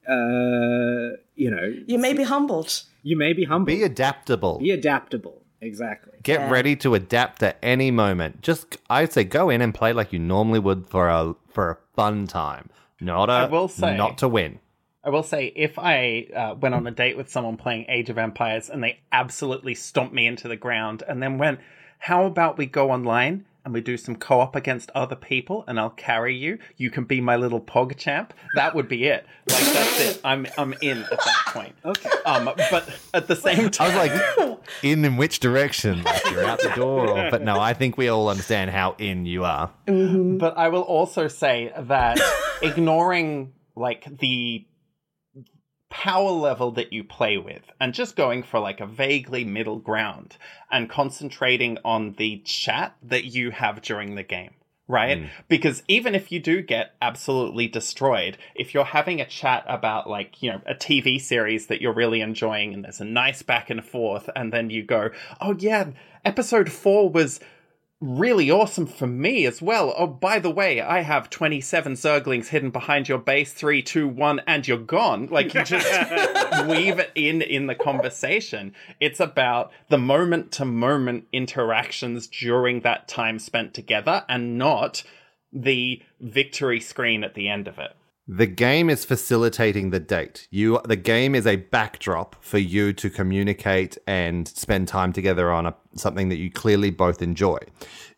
uh, 0.08 1.18
you 1.36 1.50
know, 1.50 1.74
You 1.88 1.98
may 2.00 2.13
be 2.13 2.24
humbled. 2.24 2.84
you 3.04 3.18
may 3.18 3.34
be 3.34 3.44
humble, 3.46 3.66
Be 3.74 3.84
adaptable. 3.84 4.60
be 4.60 4.72
adaptable. 4.72 5.42
Exactly. 5.62 6.13
Get 6.24 6.42
Yeah. 6.42 6.50
ready 6.52 6.75
to 6.78 6.94
adapt 6.94 7.42
at 7.42 7.58
any 7.63 7.90
moment. 7.92 8.42
Just 8.42 8.78
I'd 8.90 9.13
say 9.13 9.24
go 9.24 9.50
in 9.50 9.62
and 9.62 9.74
play 9.74 9.94
like 9.94 10.12
you 10.12 10.20
normally 10.20 10.60
would 10.60 10.88
for 10.88 11.08
a 11.08 11.36
for 11.50 11.72
a 11.72 11.78
fun 11.95 12.27
time. 12.27 12.69
Not 13.00 13.29
a 13.29 13.33
I 13.33 13.45
will 13.45 13.67
say- 13.67 13.97
not 13.97 14.17
to 14.19 14.27
win. 14.27 14.59
I 15.05 15.09
will 15.09 15.23
say, 15.23 15.51
if 15.53 15.77
I 15.77 16.27
uh, 16.33 16.55
went 16.57 16.73
on 16.73 16.88
a 16.88 16.91
date 16.91 17.17
with 17.17 17.29
someone 17.29 17.57
playing 17.57 17.88
Age 17.89 18.09
of 18.09 18.17
Empires 18.17 18.69
and 18.69 18.81
they 18.81 19.00
absolutely 19.12 19.75
stomped 19.75 20.13
me 20.13 20.25
into 20.25 20.47
the 20.47 20.55
ground 20.55 21.03
and 21.05 21.21
then 21.21 21.38
went, 21.38 21.59
How 22.00 22.25
about 22.25 22.57
we 22.57 22.67
go 22.67 22.89
online 22.89 23.43
and 23.65 23.74
we 23.74 23.82
do 23.82 23.98
some 23.98 24.15
co 24.15 24.39
op 24.39 24.55
against 24.55 24.91
other 24.93 25.15
people 25.15 25.63
and 25.67 25.79
I'll 25.79 25.89
carry 25.89 26.36
you? 26.36 26.60
You 26.77 26.89
can 26.89 27.05
be 27.05 27.22
my 27.22 27.36
little 27.36 27.62
pog 27.62 27.98
champ. 27.98 28.34
That 28.55 28.75
would 28.75 28.88
be 28.88 29.05
it. 29.05 29.25
Like, 29.50 29.63
that's 29.65 30.00
it. 30.01 30.22
I'm, 30.24 30.48
I'm 30.58 30.74
in 30.82 31.03
at 31.03 31.10
that 31.12 31.43
point. 31.48 31.75
Okay. 31.86 32.10
Um, 32.25 32.46
but 32.46 32.89
at 33.13 33.27
the 33.27 33.36
same 33.36 33.70
time, 33.70 33.91
I 33.91 34.08
was 34.08 34.10
like, 34.48 34.60
in 34.84 35.03
in 35.05 35.17
which 35.17 35.39
direction? 35.39 36.01
Like 36.03 36.24
you're 36.32 36.46
out 36.46 36.60
the 36.60 36.72
door, 36.75 37.10
or, 37.10 37.29
but 37.29 37.41
no, 37.43 37.60
I 37.60 37.74
think 37.74 37.98
we 37.98 38.08
all 38.08 38.29
understand 38.29 38.72
how 38.72 38.96
in 38.98 39.25
you 39.25 39.43
are. 39.43 39.72
But 39.86 40.58
I 40.58 40.70
will 40.70 40.82
also 40.82 41.27
say 41.27 41.72
that 41.77 42.20
ignoring 42.62 43.53
like 43.75 44.05
the 44.20 44.65
power 45.93 46.31
level 46.31 46.71
that 46.71 46.91
you 46.91 47.03
play 47.03 47.38
with 47.38 47.62
and 47.79 47.93
just 47.93 48.15
going 48.15 48.41
for 48.41 48.59
like 48.59 48.81
a 48.81 48.85
vaguely 48.88 49.45
middle 49.45 49.77
ground 49.77 50.35
and 50.71 50.89
concentrating 50.89 51.77
on 51.85 52.15
the 52.17 52.39
chat 52.39 52.95
that 53.03 53.25
you 53.25 53.51
have 53.51 53.79
during 53.83 54.15
the 54.15 54.23
game. 54.23 54.55
Right? 54.88 55.19
Hmm. 55.19 55.25
Because 55.47 55.83
even 55.88 56.15
if 56.15 56.31
you 56.31 56.39
do 56.39 56.63
get 56.63 56.95
absolutely 57.00 57.67
destroyed, 57.67 58.39
if 58.55 58.73
you're 58.73 58.83
having 58.83 59.21
a 59.21 59.25
chat 59.25 59.63
about 59.67 60.09
like, 60.09 60.41
you 60.41 60.51
know, 60.51 60.62
a 60.65 60.73
TV 60.73 61.21
series 61.21 61.67
that 61.67 61.79
you're 61.79 61.93
really 61.93 62.21
enjoying 62.21 62.73
and 62.73 62.83
there's 62.83 63.00
a 63.00 63.05
nice 63.05 63.43
back 63.43 63.69
and 63.69 63.85
forth, 63.85 64.29
and 64.35 64.51
then 64.51 64.71
you 64.71 64.83
go, 64.83 65.12
oh 65.39 65.55
yeah, 65.59 65.91
episode 66.25 66.71
four 66.71 67.07
was 67.07 67.39
really 68.03 68.51
awesome 68.51 68.86
for 68.86 69.07
me 69.07 69.45
as 69.45 69.62
well. 69.62 69.93
Oh, 69.98 70.07
by 70.07 70.39
the 70.39 70.50
way, 70.50 70.81
I 70.81 71.01
have 71.01 71.29
27 71.29 71.93
Zerglings 71.93 72.48
hidden 72.48 72.69
behind 72.69 73.07
your 73.07 73.17
base. 73.17 73.53
Three, 73.53 73.81
two, 73.81 74.07
one, 74.07 74.41
and 74.45 74.67
you're 74.67 74.77
gone. 74.77 75.27
Like, 75.27 75.53
you 75.53 75.63
just 75.63 75.88
weave 76.67 77.00
it 77.00 77.12
in 77.15 77.41
in 77.41 77.67
the 77.67 77.75
conversation. 77.75 78.74
It's 79.00 79.19
about 79.19 79.72
the 79.89 79.98
moment 79.98 80.51
to 80.53 80.65
moment 80.65 81.25
interactions 81.31 82.27
during 82.27 82.81
that 82.81 83.07
time 83.07 83.39
spent 83.39 83.74
together 83.74 84.25
and 84.27 84.57
not 84.57 85.03
the 85.53 86.01
victory 86.19 86.79
screen 86.79 87.24
at 87.24 87.36
the 87.36 87.48
end 87.48 87.67
of 87.67 87.79
it. 87.79 87.95
The 88.27 88.48
game 88.48 88.89
is 88.89 89.03
facilitating 89.03 89.89
the 89.89 90.00
date. 90.00 90.48
You, 90.50 90.80
the 90.86 90.96
game 90.96 91.36
is 91.36 91.46
a 91.46 91.58
backdrop 91.58 92.38
for 92.42 92.58
you 92.58 92.94
to 92.94 93.10
communicate 93.10 93.98
and 94.08 94.48
spend 94.48 94.88
time 94.88 95.12
together 95.12 95.51
on 95.51 95.65
a, 95.65 95.75
something 95.96 96.30
that 96.30 96.38
you 96.38 96.50
clearly 96.50 96.89
both 96.89 97.22
enjoy. 97.22 97.58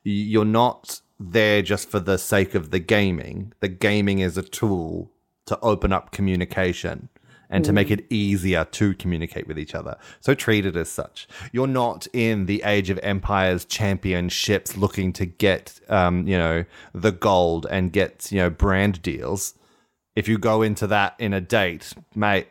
You're 0.03 0.45
not 0.45 1.01
there 1.19 1.63
just 1.63 1.89
for 1.89 1.99
the 1.99 2.17
sake 2.17 2.53
of 2.53 2.69
the 2.69 2.77
gaming. 2.77 3.53
The 3.61 3.67
gaming 3.67 4.19
is 4.19 4.37
a 4.37 4.43
tool 4.43 5.11
to 5.47 5.59
open 5.61 5.91
up 5.91 6.11
communication 6.11 7.09
and 7.49 7.63
to 7.63 7.71
make 7.71 7.89
it 7.91 8.05
easier 8.11 8.65
to 8.65 8.93
communicate 8.95 9.47
with 9.47 9.57
each 9.57 9.75
other. 9.75 9.97
So 10.19 10.33
treat 10.33 10.65
it 10.65 10.75
as 10.75 10.89
such. 10.89 11.27
You're 11.51 11.67
not 11.67 12.07
in 12.11 12.47
the 12.47 12.61
Age 12.63 12.89
of 12.89 12.99
Empires 13.01 13.65
championships 13.65 14.75
looking 14.75 15.13
to 15.13 15.25
get, 15.25 15.79
um, 15.89 16.27
you 16.27 16.37
know, 16.37 16.65
the 16.93 17.11
gold 17.11 17.65
and 17.69 17.91
get, 17.91 18.31
you 18.31 18.39
know, 18.39 18.49
brand 18.49 19.01
deals 19.01 19.53
if 20.15 20.27
you 20.27 20.37
go 20.37 20.61
into 20.61 20.87
that 20.87 21.15
in 21.19 21.33
a 21.33 21.41
date, 21.41 21.93
mate, 22.15 22.47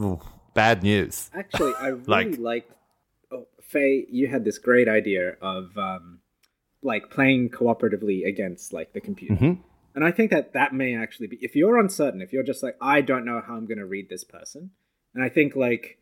ooh, 0.00 0.20
bad 0.54 0.82
news. 0.82 1.30
Actually, 1.34 1.74
I 1.80 1.88
really 1.88 2.04
Like- 2.06 2.38
liked. 2.38 2.72
Oh, 3.30 3.46
Faye, 3.60 4.06
you 4.10 4.28
had 4.28 4.44
this 4.44 4.58
great 4.58 4.88
idea 4.88 5.36
of 5.40 5.76
um, 5.78 6.20
like 6.82 7.10
playing 7.10 7.50
cooperatively 7.50 8.26
against 8.26 8.72
like 8.72 8.92
the 8.92 9.00
computer, 9.00 9.34
Mhm. 9.34 9.58
and 9.94 10.04
I 10.04 10.10
think 10.10 10.30
that 10.30 10.52
that 10.52 10.74
may 10.74 10.94
actually 10.94 11.28
be 11.28 11.38
if 11.40 11.54
you're 11.56 11.78
uncertain, 11.78 12.20
if 12.22 12.32
you're 12.32 12.42
just 12.42 12.62
like 12.62 12.76
I 12.80 13.00
don't 13.00 13.24
know 13.24 13.40
how 13.40 13.54
I'm 13.56 13.66
going 13.66 13.78
to 13.78 13.86
read 13.86 14.08
this 14.08 14.24
person, 14.24 14.70
and 15.14 15.22
I 15.24 15.28
think 15.28 15.56
like 15.56 15.98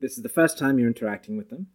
this 0.00 0.16
is 0.16 0.22
the 0.22 0.28
first 0.28 0.58
time 0.58 0.78
you're 0.78 0.88
interacting 0.88 1.36
with 1.36 1.50
them. 1.50 1.68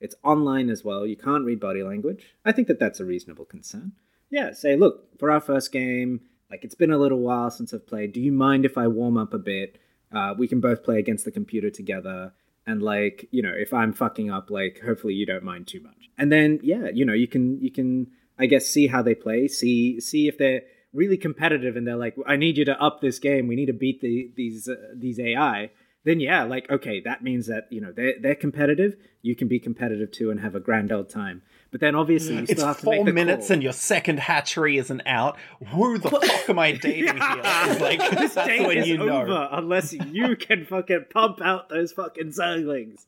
It's 0.00 0.16
online 0.24 0.68
as 0.70 0.84
well. 0.84 1.06
You 1.06 1.16
can't 1.16 1.44
read 1.44 1.60
body 1.60 1.82
language. 1.84 2.34
I 2.44 2.50
think 2.52 2.66
that 2.68 2.80
that's 2.80 2.98
a 2.98 3.04
reasonable 3.04 3.44
concern. 3.44 3.92
Yeah, 4.30 4.52
say, 4.52 4.74
look, 4.74 5.16
for 5.18 5.30
our 5.30 5.40
first 5.40 5.70
game, 5.70 6.22
like 6.52 6.64
it's 6.64 6.74
been 6.74 6.90
a 6.90 6.98
little 6.98 7.20
while 7.20 7.50
since 7.50 7.72
I've 7.72 7.86
played. 7.86 8.12
Do 8.12 8.20
you 8.20 8.30
mind 8.30 8.66
if 8.66 8.76
I 8.76 8.86
warm 8.86 9.16
up 9.16 9.32
a 9.32 9.38
bit? 9.38 9.78
Uh, 10.14 10.34
we 10.36 10.46
can 10.46 10.60
both 10.60 10.84
play 10.84 10.98
against 10.98 11.24
the 11.24 11.30
computer 11.30 11.70
together. 11.70 12.34
And 12.66 12.82
like, 12.82 13.26
you 13.30 13.42
know, 13.42 13.54
if 13.56 13.72
I'm 13.72 13.94
fucking 13.94 14.30
up, 14.30 14.50
like 14.50 14.82
hopefully 14.84 15.14
you 15.14 15.24
don't 15.24 15.42
mind 15.42 15.66
too 15.66 15.80
much. 15.80 16.10
And 16.18 16.30
then 16.30 16.60
yeah, 16.62 16.90
you 16.92 17.06
know, 17.06 17.14
you 17.14 17.26
can 17.26 17.58
you 17.60 17.70
can 17.70 18.08
I 18.38 18.44
guess 18.46 18.66
see 18.66 18.86
how 18.86 19.00
they 19.00 19.14
play, 19.14 19.48
see 19.48 19.98
see 19.98 20.28
if 20.28 20.36
they're 20.36 20.62
really 20.92 21.16
competitive 21.16 21.74
and 21.74 21.86
they're 21.86 21.96
like, 21.96 22.16
I 22.26 22.36
need 22.36 22.58
you 22.58 22.66
to 22.66 22.80
up 22.80 23.00
this 23.00 23.18
game. 23.18 23.48
We 23.48 23.56
need 23.56 23.66
to 23.66 23.72
beat 23.72 24.02
the 24.02 24.30
these 24.36 24.68
uh, 24.68 24.76
these 24.94 25.18
AI. 25.18 25.70
Then 26.04 26.18
yeah, 26.20 26.42
like 26.44 26.68
okay, 26.70 27.00
that 27.04 27.22
means 27.22 27.46
that 27.46 27.68
you 27.70 27.80
know 27.80 27.92
they're 27.92 28.14
they're 28.20 28.34
competitive. 28.34 28.96
You 29.22 29.36
can 29.36 29.46
be 29.46 29.60
competitive 29.60 30.10
too 30.10 30.30
and 30.30 30.40
have 30.40 30.54
a 30.56 30.60
grand 30.60 30.90
old 30.90 31.08
time. 31.08 31.42
But 31.70 31.80
then 31.80 31.94
obviously 31.94 32.34
you 32.34 32.40
It's 32.42 32.52
still 32.52 32.66
have 32.66 32.78
to 32.78 32.82
four 32.82 32.94
make 32.96 33.04
the 33.06 33.12
minutes 33.12 33.46
call. 33.46 33.54
and 33.54 33.62
your 33.62 33.72
second 33.72 34.18
hatchery 34.18 34.78
isn't 34.78 35.02
out. 35.06 35.38
Who 35.68 35.96
the 35.98 36.10
fuck 36.10 36.48
am 36.50 36.58
I 36.58 36.72
dating 36.82 37.04
here? 37.16 37.40
It's 37.44 37.80
like, 37.80 37.98
this 38.18 38.34
that's 38.34 38.48
date 38.48 38.66
when 38.66 38.78
is 38.78 38.88
you 38.88 38.98
know. 38.98 39.22
over 39.22 39.48
unless 39.52 39.92
you 39.92 40.36
can 40.36 40.66
fucking 40.66 41.06
pump 41.10 41.40
out 41.40 41.68
those 41.68 41.92
fucking 41.92 42.32
zerglings. 42.32 43.06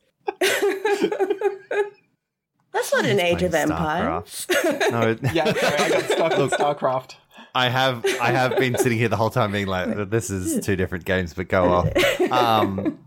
That's 2.73 2.93
not 2.93 3.05
an 3.05 3.21
Age 3.21 3.43
of 3.43 3.53
playing 3.53 3.71
Empires. 3.71 4.47
No, 4.91 5.17
Yeah, 5.33 5.53
sorry, 5.53 5.77
I 5.79 5.89
got 5.91 6.05
stuck 6.11 6.33
in 6.39 6.49
StarCraft. 6.49 7.15
I 7.55 7.69
have 7.69 8.05
I 8.21 8.31
have 8.33 8.57
been 8.59 8.77
sitting 8.79 8.99
here 8.99 9.09
the 9.09 9.17
whole 9.17 9.31
time 9.31 9.53
being 9.53 9.67
like, 9.67 10.11
this 10.11 10.29
is 10.31 10.65
two 10.65 10.77
different 10.77 11.05
games, 11.05 11.35
but 11.35 11.49
go 11.49 11.73
off. 11.73 12.31
Um, 12.33 12.99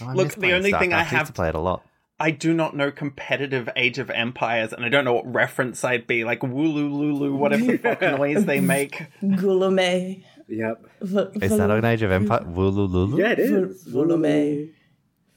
oh, 0.00 0.12
Look, 0.14 0.28
the 0.34 0.40
playing 0.40 0.54
only 0.54 0.72
thing 0.72 0.92
I 0.92 1.02
StarCraft. 1.02 1.02
used 1.02 1.10
have- 1.12 1.26
to 1.28 1.32
play 1.32 1.48
it 1.48 1.54
a 1.54 1.60
lot. 1.60 1.84
I 2.20 2.30
do 2.30 2.54
not 2.54 2.76
know 2.76 2.92
competitive 2.92 3.68
Age 3.74 3.98
of 3.98 4.08
Empires, 4.08 4.72
and 4.72 4.84
I 4.84 4.88
don't 4.88 5.04
know 5.04 5.14
what 5.14 5.30
reference 5.34 5.82
I'd 5.84 6.06
be 6.06 6.22
like 6.24 6.40
Wooloo 6.40 6.88
Lulu, 6.90 7.34
whatever 7.34 7.64
the 7.64 7.76
fuck 7.76 8.00
noise 8.18 8.44
they 8.44 8.60
make. 8.60 9.02
Gulume. 9.20 10.22
Yep. 10.48 10.86
V- 11.02 11.18
Is 11.44 11.56
that 11.56 11.70
an 11.70 11.84
Age 11.84 12.02
of 12.02 12.12
Empire? 12.12 12.42
Wooloo 12.44 12.88
lulu. 12.88 13.18
Yeah, 13.18 13.30
it 13.32 13.40
is. 13.40 13.82
Volume. 13.82 14.70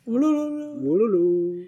Wooloo. 0.08 0.82
Lulu. 0.84 1.68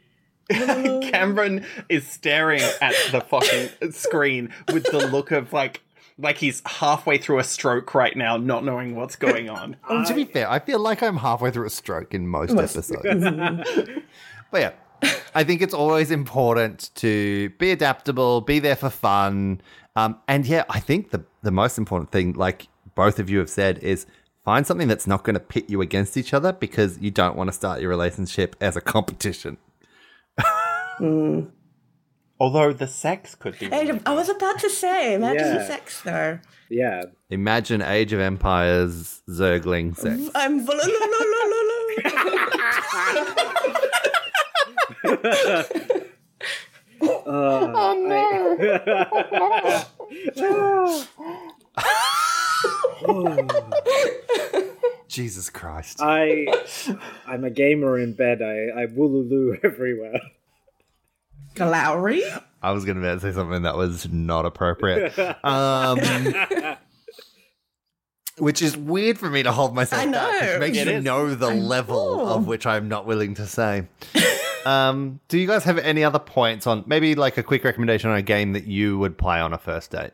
Cameron 1.12 1.66
is 1.90 2.08
staring 2.08 2.62
at 2.82 2.94
the 3.12 3.22
fucking 3.22 3.92
screen 3.92 4.54
with 4.72 4.84
the 4.92 5.08
look 5.08 5.32
of 5.32 5.54
like 5.54 5.82
like 6.20 6.38
he's 6.38 6.62
halfway 6.66 7.18
through 7.18 7.40
a 7.40 7.44
stroke 7.44 7.96
right 7.96 8.16
now, 8.16 8.38
not 8.38 8.64
knowing 8.64 8.96
what's 8.96 9.16
going 9.16 9.50
on. 9.50 9.78
to 10.06 10.14
be 10.14 10.26
fair, 10.26 10.50
I 10.50 10.60
feel 10.60 10.80
like 10.80 11.02
I'm 11.02 11.18
halfway 11.18 11.52
through 11.52 11.66
a 11.66 11.72
stroke 11.72 12.14
in 12.14 12.28
most 12.28 12.52
episodes. 12.52 12.90
but 14.52 14.62
yeah, 14.62 14.72
I 15.34 15.44
think 15.44 15.62
it's 15.62 15.74
always 15.74 16.12
important 16.12 16.92
to 16.96 17.50
be 17.52 17.72
adaptable, 17.72 18.42
be 18.42 18.60
there 18.60 18.76
for 18.76 18.90
fun. 18.90 19.62
Um, 19.96 20.20
and 20.28 20.46
yeah, 20.46 20.66
I 20.70 20.80
think 20.80 21.12
the, 21.12 21.24
the 21.42 21.52
most 21.52 21.78
important 21.78 22.12
thing, 22.12 22.34
like 22.34 22.68
both 22.96 23.20
of 23.20 23.30
you 23.30 23.40
have 23.40 23.50
said, 23.50 23.80
is 23.80 24.06
find 24.44 24.68
something 24.68 24.88
that's 24.88 25.08
not 25.08 25.24
going 25.24 25.36
to 25.36 25.40
pit 25.40 25.70
you 25.70 25.82
against 25.82 26.18
each 26.18 26.34
other 26.34 26.52
because 26.52 27.00
you 27.00 27.12
don't 27.12 27.36
want 27.36 27.48
to 27.48 27.54
start 27.54 27.82
your 27.82 27.90
relationship 27.90 28.56
as 28.60 28.76
a 28.76 28.82
competition. 28.82 29.58
Although 32.40 32.72
the 32.74 32.88
sex 32.88 33.36
could 33.36 33.60
be. 33.60 33.66
Age 33.68 33.90
of- 33.90 34.02
I 34.06 34.14
was 34.14 34.30
about 34.30 34.60
to 34.60 34.70
say, 34.70 35.14
imagine 35.14 35.46
Yeah. 35.48 35.58
the 35.58 35.66
sex 35.68 36.02
there. 36.02 36.42
Yeah. 36.70 37.04
Imagine 37.30 37.82
Age 37.82 38.14
of 38.14 38.20
Empires 38.20 39.22
Zergling 39.30 39.96
sex. 39.98 40.30
I'm 40.36 40.66
lolololol. 40.66 41.80
Uh, 47.02 47.16
oh. 47.26 47.94
no! 54.52 54.74
Jesus 55.08 55.50
Christ. 55.50 56.00
I 56.02 56.46
I'm 57.26 57.44
a 57.46 57.50
gamer 57.50 57.98
in 57.98 58.14
bed. 58.14 58.42
I 58.42 58.82
I 58.84 58.86
wooloo 58.88 59.58
everywhere. 59.64 60.20
Glowry. 61.56 62.24
I 62.62 62.72
was 62.72 62.86
going 62.86 63.02
to 63.02 63.20
say 63.20 63.32
something 63.32 63.62
that 63.64 63.76
was 63.78 64.10
not 64.12 64.46
appropriate. 64.46 65.18
Um, 65.44 66.00
which 68.38 68.62
is 68.62 68.76
weird 68.78 69.18
for 69.18 69.30
me 69.30 69.44
to 69.44 69.52
hold 69.52 69.76
myself 69.76 70.02
I 70.02 70.06
back. 70.06 70.42
know. 70.42 70.52
Which 70.52 70.60
makes 70.60 70.78
It 70.78 70.88
you 70.88 70.94
is. 70.98 71.04
know 71.04 71.36
the 71.36 71.50
level 71.52 72.18
know. 72.18 72.28
of 72.36 72.48
which 72.48 72.66
I'm 72.66 72.88
not 72.88 73.06
willing 73.06 73.34
to 73.36 73.46
say. 73.46 73.88
um, 74.66 75.20
do 75.28 75.38
you 75.38 75.48
guys 75.48 75.64
have 75.66 75.78
any 75.78 76.04
other 76.04 76.20
points 76.20 76.66
on 76.68 76.84
maybe 76.88 77.16
like 77.16 77.38
a 77.38 77.44
quick 77.44 77.64
recommendation 77.64 78.10
on 78.10 78.16
a 78.18 78.22
game 78.22 78.54
that 78.54 78.66
you 78.66 78.98
would 79.00 79.18
play 79.18 79.40
on 79.40 79.54
a 79.54 79.58
first 79.58 79.92
date? 79.92 80.12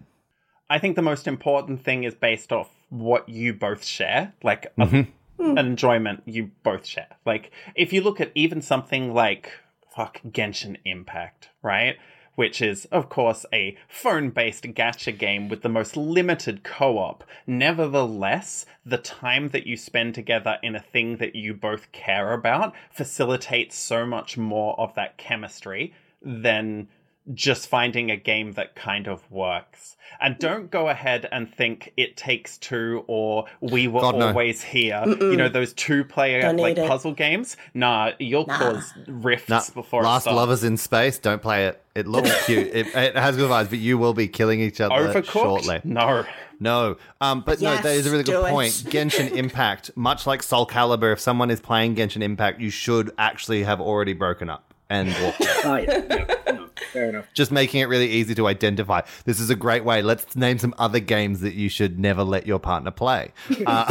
I 0.69 0.79
think 0.79 0.95
the 0.95 1.03
most 1.03 1.27
important 1.27 1.83
thing 1.83 2.03
is 2.03 2.15
based 2.15 2.51
off 2.51 2.69
what 2.89 3.29
you 3.29 3.53
both 3.53 3.85
share, 3.85 4.33
like 4.41 4.67
a- 4.77 5.05
an 5.37 5.57
enjoyment 5.57 6.23
you 6.25 6.49
both 6.63 6.85
share. 6.87 7.07
Like 7.25 7.51
if 7.75 7.93
you 7.93 8.01
look 8.01 8.19
at 8.19 8.31
even 8.33 8.61
something 8.61 9.13
like 9.13 9.51
fuck 9.95 10.21
Genshin 10.23 10.77
Impact, 10.85 11.49
right? 11.61 11.97
Which 12.35 12.61
is, 12.61 12.85
of 12.85 13.07
course, 13.07 13.45
a 13.53 13.77
phone 13.87 14.29
based 14.29 14.65
gacha 14.65 15.17
game 15.17 15.47
with 15.47 15.61
the 15.61 15.69
most 15.69 15.95
limited 15.95 16.63
co 16.63 16.97
op. 16.97 17.23
Nevertheless, 17.47 18.65
the 18.85 18.97
time 18.97 19.49
that 19.49 19.65
you 19.65 19.77
spend 19.77 20.15
together 20.15 20.57
in 20.61 20.75
a 20.75 20.81
thing 20.81 21.17
that 21.17 21.35
you 21.35 21.53
both 21.53 21.91
care 21.93 22.33
about 22.33 22.73
facilitates 22.91 23.77
so 23.77 24.05
much 24.05 24.37
more 24.37 24.77
of 24.77 24.93
that 24.95 25.17
chemistry 25.17 25.93
than 26.21 26.89
just 27.33 27.67
finding 27.67 28.11
a 28.11 28.17
game 28.17 28.53
that 28.53 28.75
kind 28.75 29.07
of 29.07 29.29
works. 29.31 29.97
And 30.21 30.37
don't 30.39 30.71
go 30.71 30.87
ahead 30.87 31.27
and 31.31 31.53
think 31.53 31.91
it 31.97 32.15
takes 32.15 32.57
two 32.57 33.03
or 33.07 33.45
we 33.59 33.87
were 33.87 33.99
God, 33.99 34.15
no. 34.15 34.27
always 34.27 34.61
here. 34.61 35.03
You 35.05 35.35
know, 35.35 35.49
those 35.49 35.73
two 35.73 36.05
player 36.05 36.41
Don't 36.41 36.55
like 36.57 36.77
need 36.77 36.83
it. 36.83 36.87
puzzle 36.87 37.11
games. 37.13 37.57
Nah, 37.73 38.11
you'll 38.19 38.45
cause 38.45 38.93
rifts 39.07 39.49
Nah, 39.49 39.61
before 39.73 40.03
it 40.03 40.05
Last 40.05 40.23
starts. 40.23 40.35
Lovers 40.37 40.63
in 40.63 40.77
Space, 40.77 41.17
don't 41.19 41.41
play 41.41 41.65
it. 41.67 41.83
It 41.95 42.07
looks 42.07 42.29
cute. 42.45 42.67
It, 42.67 42.87
it 42.95 43.17
has 43.17 43.35
good 43.35 43.49
vibes, 43.49 43.69
but 43.69 43.79
you 43.79 43.97
will 43.97 44.13
be 44.13 44.27
killing 44.29 44.61
each 44.61 44.79
other 44.79 44.95
Overcooked? 44.95 45.31
shortly. 45.31 45.81
No. 45.83 46.25
No, 46.57 46.95
um, 47.19 47.41
but 47.45 47.59
no, 47.59 47.75
that 47.75 47.85
is 47.85 48.07
a 48.07 48.11
really 48.11 48.23
good 48.23 48.45
point. 48.45 48.71
Genshin 48.71 49.29
Impact, 49.35 49.91
much 49.97 50.25
like 50.25 50.41
Soul 50.41 50.65
Calibur, 50.65 51.11
if 51.11 51.19
someone 51.19 51.51
is 51.51 51.59
playing 51.59 51.95
Genshin 51.97 52.21
Impact, 52.21 52.61
you 52.61 52.69
should 52.69 53.11
actually 53.17 53.63
have 53.63 53.81
already 53.81 54.13
broken 54.13 54.49
up 54.49 54.73
and 54.89 55.09
walked 55.21 55.41
out. 55.65 55.65
Oh 55.65 55.75
yeah, 55.75 56.01
yeah, 56.09 56.53
no, 56.53 56.64
fair 56.93 57.09
enough. 57.09 57.25
just 57.33 57.51
making 57.51 57.81
it 57.81 57.85
really 57.85 58.09
easy 58.09 58.35
to 58.35 58.47
identify. 58.47 59.01
This 59.25 59.39
is 59.39 59.49
a 59.49 59.55
great 59.55 59.83
way. 59.85 60.01
Let's 60.01 60.35
name 60.35 60.57
some 60.59 60.73
other 60.77 60.99
games 60.99 61.41
that 61.41 61.53
you 61.55 61.69
should 61.69 61.99
never 61.99 62.23
let 62.23 62.45
your 62.47 62.59
partner 62.59 62.91
play. 62.91 63.31
Uh, 63.65 63.85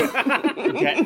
Get- 0.73 0.97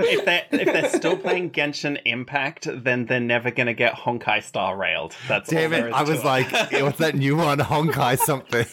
if 0.00 0.24
they're 0.24 0.44
if 0.50 0.66
they're 0.66 0.88
still 0.90 1.16
playing 1.16 1.50
Genshin 1.50 2.00
Impact, 2.04 2.66
then 2.70 3.06
they're 3.06 3.20
never 3.20 3.50
gonna 3.50 3.74
get 3.74 3.94
Honkai 3.94 4.42
Star 4.42 4.76
railed. 4.76 5.14
That's 5.28 5.48
damn 5.48 5.70
there 5.70 5.86
it! 5.86 5.90
is 5.90 5.94
I 5.94 6.02
was 6.02 6.20
it. 6.20 6.24
like, 6.24 6.50
what's 6.82 6.98
that 6.98 7.14
new 7.14 7.36
one? 7.36 7.58
Honkai 7.58 8.18
something. 8.18 8.66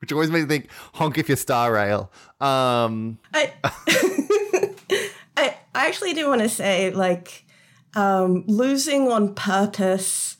Which 0.00 0.12
always 0.12 0.30
makes 0.30 0.42
me 0.42 0.48
think, 0.48 0.70
honk 0.94 1.16
if 1.18 1.28
you're 1.28 1.36
Star 1.36 1.72
Rail. 1.72 2.10
Um, 2.40 3.18
I, 3.32 3.52
I, 5.36 5.56
I 5.74 5.86
actually 5.86 6.14
do 6.14 6.28
want 6.28 6.42
to 6.42 6.48
say, 6.48 6.90
like, 6.90 7.44
um, 7.94 8.44
losing 8.46 9.08
on 9.10 9.34
purpose 9.34 10.35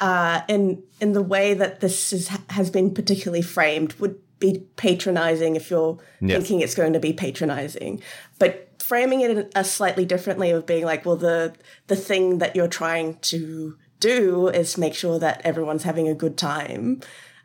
uh, 0.00 0.42
in 0.48 0.82
in 1.00 1.12
the 1.12 1.22
way 1.22 1.54
that 1.54 1.80
this 1.80 2.12
is, 2.12 2.28
has 2.50 2.70
been 2.70 2.92
particularly 2.92 3.42
framed 3.42 3.94
would 3.94 4.16
be 4.38 4.66
patronizing 4.76 5.56
if 5.56 5.70
you're 5.70 5.98
Yes. 6.20 6.36
thinking 6.38 6.60
it's 6.60 6.74
going 6.74 6.92
to 6.92 7.00
be 7.00 7.12
patronizing. 7.12 8.02
But 8.38 8.68
framing 8.82 9.22
it 9.22 9.50
a 9.54 9.64
slightly 9.64 10.04
differently 10.04 10.50
of 10.50 10.66
being 10.66 10.84
like, 10.84 11.06
well, 11.06 11.16
the 11.16 11.54
the 11.86 11.96
thing 11.96 12.38
that 12.38 12.54
you're 12.54 12.68
trying 12.68 13.18
to 13.20 13.76
do 13.98 14.48
is 14.48 14.76
make 14.76 14.94
sure 14.94 15.18
that 15.18 15.40
everyone's 15.44 15.84
having 15.84 16.06
a 16.08 16.14
good 16.14 16.36
time. 16.36 17.00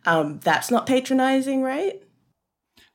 Um, 0.05 0.39
that's 0.43 0.69
not 0.69 0.85
patronizing, 0.85 1.61
right? 1.61 2.01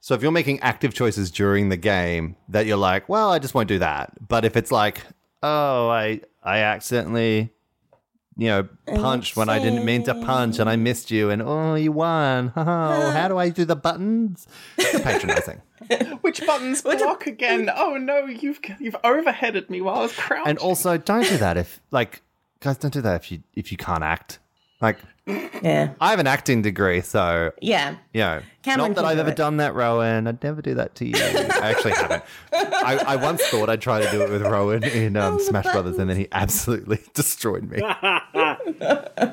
So 0.00 0.14
if 0.14 0.22
you're 0.22 0.30
making 0.32 0.60
active 0.60 0.92
choices 0.94 1.30
during 1.30 1.68
the 1.68 1.76
game 1.76 2.36
that 2.48 2.66
you're 2.66 2.76
like, 2.76 3.08
well, 3.08 3.30
I 3.32 3.38
just 3.38 3.54
won't 3.54 3.68
do 3.68 3.78
that. 3.78 4.12
But 4.28 4.44
if 4.44 4.56
it's 4.56 4.70
like, 4.70 5.00
oh, 5.42 5.88
I 5.88 6.20
I 6.42 6.58
accidentally, 6.58 7.52
you 8.36 8.48
know, 8.48 8.68
punched 8.86 9.36
when 9.36 9.48
I 9.48 9.58
didn't 9.58 9.84
mean 9.84 10.02
to 10.04 10.14
punch 10.14 10.58
and 10.58 10.68
I 10.68 10.76
missed 10.76 11.10
you 11.10 11.30
and 11.30 11.40
oh, 11.40 11.74
you 11.74 11.92
won. 11.92 12.52
Oh, 12.54 12.62
how 13.10 13.28
do 13.28 13.38
I 13.38 13.48
do 13.48 13.64
the 13.64 13.76
buttons? 13.76 14.46
You're 14.78 15.00
patronizing. 15.00 15.62
Which 16.20 16.44
buttons 16.44 16.82
block 16.82 17.26
again? 17.26 17.70
Oh 17.74 17.96
no, 17.96 18.26
you've 18.26 18.60
you've 18.78 18.96
overheaded 19.04 19.70
me 19.70 19.80
while 19.80 19.96
I 19.96 20.02
was 20.02 20.12
crouching. 20.12 20.50
And 20.50 20.58
also, 20.58 20.98
don't 20.98 21.26
do 21.26 21.38
that 21.38 21.56
if 21.56 21.80
like 21.90 22.22
guys, 22.60 22.76
don't 22.76 22.92
do 22.92 23.00
that 23.00 23.16
if 23.22 23.32
you 23.32 23.42
if 23.54 23.72
you 23.72 23.78
can't 23.78 24.02
act. 24.02 24.38
Like 24.80 24.98
Yeah. 25.62 25.94
I 26.00 26.10
have 26.10 26.18
an 26.20 26.26
acting 26.26 26.62
degree, 26.62 27.00
so 27.00 27.52
Yeah. 27.60 27.96
you 28.12 28.20
know, 28.20 28.42
Cameron 28.62 28.90
not 28.92 28.96
that 28.96 29.04
I've 29.06 29.18
ever 29.18 29.30
it. 29.30 29.36
done 29.36 29.56
that, 29.56 29.74
Rowan. 29.74 30.26
I'd 30.26 30.42
never 30.42 30.60
do 30.62 30.74
that 30.74 30.94
to 30.96 31.06
you. 31.06 31.14
I 31.16 31.70
actually 31.70 31.92
haven't. 31.92 32.22
I, 32.52 33.02
I 33.06 33.16
once 33.16 33.44
thought 33.48 33.68
I'd 33.68 33.80
try 33.80 34.00
to 34.04 34.10
do 34.10 34.22
it 34.22 34.30
with 34.30 34.42
Rowan 34.42 34.84
in 34.84 35.16
um, 35.16 35.40
Smash 35.40 35.64
Brothers, 35.64 35.98
and 35.98 36.08
then 36.10 36.16
he 36.16 36.28
absolutely 36.30 37.00
destroyed 37.14 37.68
me. 37.68 37.80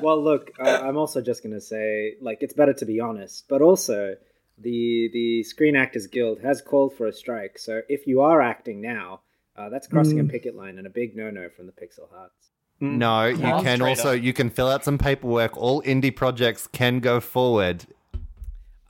well, 0.02 0.22
look, 0.22 0.50
uh, 0.58 0.80
I'm 0.82 0.96
also 0.96 1.20
just 1.20 1.42
going 1.42 1.54
to 1.54 1.60
say, 1.60 2.14
like, 2.20 2.38
it's 2.40 2.54
better 2.54 2.72
to 2.74 2.84
be 2.86 3.00
honest, 3.00 3.44
but 3.48 3.62
also 3.62 4.16
the 4.58 5.10
the 5.12 5.42
Screen 5.44 5.76
Actors 5.76 6.06
Guild 6.06 6.40
has 6.40 6.60
called 6.62 6.94
for 6.96 7.06
a 7.06 7.12
strike. 7.12 7.58
So 7.58 7.82
if 7.88 8.06
you 8.06 8.20
are 8.22 8.40
acting 8.40 8.80
now, 8.80 9.20
uh, 9.56 9.68
that's 9.68 9.86
crossing 9.86 10.20
a 10.20 10.24
picket 10.24 10.56
line 10.56 10.78
and 10.78 10.86
a 10.86 10.90
big 10.90 11.14
no-no 11.16 11.48
from 11.50 11.66
the 11.66 11.72
Pixel 11.72 12.08
Hearts. 12.12 12.50
No, 12.80 13.26
you 13.26 13.38
Yeah. 13.38 13.62
can 13.62 13.76
Straight 13.78 13.88
also 13.88 14.16
up. 14.16 14.22
you 14.22 14.32
can 14.32 14.50
fill 14.50 14.68
out 14.68 14.84
some 14.84 14.98
paperwork. 14.98 15.56
All 15.56 15.82
indie 15.82 16.14
projects 16.14 16.66
can 16.66 17.00
go 17.00 17.20
forward. 17.20 17.86